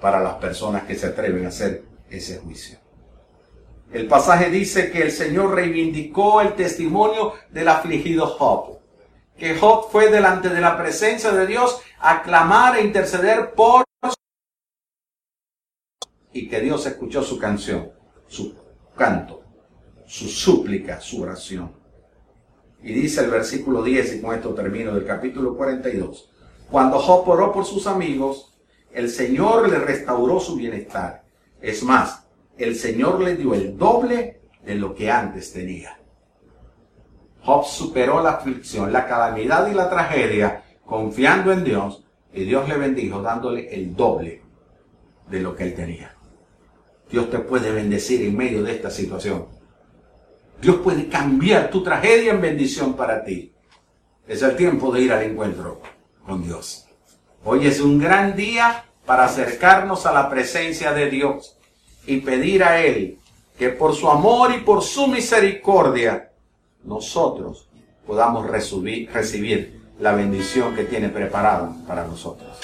para 0.00 0.20
las 0.20 0.34
personas 0.34 0.84
que 0.84 0.96
se 0.96 1.06
atreven 1.06 1.44
a 1.44 1.48
hacer 1.48 1.84
ese 2.08 2.38
juicio. 2.38 2.79
El 3.92 4.06
pasaje 4.06 4.50
dice 4.50 4.90
que 4.90 5.02
el 5.02 5.10
Señor 5.10 5.54
reivindicó 5.54 6.40
el 6.40 6.54
testimonio 6.54 7.34
del 7.50 7.68
afligido 7.68 8.26
Job, 8.26 8.78
que 9.36 9.58
Job 9.58 9.90
fue 9.90 10.10
delante 10.10 10.48
de 10.48 10.60
la 10.60 10.78
presencia 10.78 11.32
de 11.32 11.46
Dios 11.46 11.80
a 11.98 12.22
clamar 12.22 12.76
e 12.76 12.84
interceder 12.84 13.52
por 13.54 13.84
y 16.32 16.48
que 16.48 16.60
Dios 16.60 16.86
escuchó 16.86 17.24
su 17.24 17.38
canción, 17.38 17.90
su 18.28 18.54
canto, 18.96 19.42
su 20.06 20.28
súplica, 20.28 21.00
su 21.00 21.22
oración. 21.22 21.72
Y 22.82 22.92
dice 22.92 23.24
el 23.24 23.30
versículo 23.30 23.82
10, 23.82 24.14
y 24.14 24.20
con 24.22 24.34
esto 24.36 24.54
termino 24.54 24.94
del 24.94 25.04
capítulo 25.04 25.56
42, 25.56 26.30
cuando 26.70 27.00
Job 27.00 27.28
oró 27.28 27.52
por 27.52 27.64
sus 27.64 27.88
amigos, 27.88 28.56
el 28.92 29.10
Señor 29.10 29.68
le 29.68 29.78
restauró 29.78 30.38
su 30.38 30.54
bienestar. 30.54 31.24
Es 31.60 31.82
más, 31.82 32.19
el 32.60 32.76
Señor 32.76 33.20
le 33.20 33.36
dio 33.36 33.54
el 33.54 33.76
doble 33.76 34.40
de 34.64 34.74
lo 34.74 34.94
que 34.94 35.10
antes 35.10 35.52
tenía. 35.52 35.98
Job 37.42 37.64
superó 37.64 38.22
la 38.22 38.32
aflicción, 38.32 38.92
la 38.92 39.06
calamidad 39.06 39.70
y 39.70 39.74
la 39.74 39.88
tragedia 39.88 40.62
confiando 40.84 41.52
en 41.52 41.64
Dios 41.64 42.04
y 42.34 42.44
Dios 42.44 42.68
le 42.68 42.76
bendijo 42.76 43.22
dándole 43.22 43.74
el 43.74 43.96
doble 43.96 44.42
de 45.30 45.40
lo 45.40 45.56
que 45.56 45.64
él 45.64 45.74
tenía. 45.74 46.14
Dios 47.10 47.30
te 47.30 47.38
puede 47.38 47.72
bendecir 47.72 48.22
en 48.22 48.36
medio 48.36 48.62
de 48.62 48.72
esta 48.72 48.90
situación. 48.90 49.46
Dios 50.60 50.76
puede 50.76 51.08
cambiar 51.08 51.70
tu 51.70 51.82
tragedia 51.82 52.32
en 52.32 52.42
bendición 52.42 52.94
para 52.94 53.24
ti. 53.24 53.52
Es 54.28 54.42
el 54.42 54.54
tiempo 54.54 54.92
de 54.92 55.00
ir 55.00 55.12
al 55.12 55.22
encuentro 55.22 55.80
con 56.26 56.44
Dios. 56.44 56.86
Hoy 57.42 57.66
es 57.66 57.80
un 57.80 57.98
gran 57.98 58.36
día 58.36 58.84
para 59.06 59.24
acercarnos 59.24 60.04
a 60.04 60.12
la 60.12 60.28
presencia 60.28 60.92
de 60.92 61.08
Dios 61.08 61.56
y 62.06 62.18
pedir 62.18 62.64
a 62.64 62.80
Él 62.80 63.18
que 63.58 63.70
por 63.70 63.94
su 63.94 64.08
amor 64.08 64.52
y 64.54 64.60
por 64.60 64.82
su 64.82 65.06
misericordia 65.06 66.30
nosotros 66.84 67.68
podamos 68.06 68.46
recibir, 68.46 69.80
la 70.00 70.12
bendición 70.12 70.74
que 70.74 70.84
tiene 70.84 71.10
preparada 71.10 71.72
para 71.86 72.06
nosotros. 72.06 72.58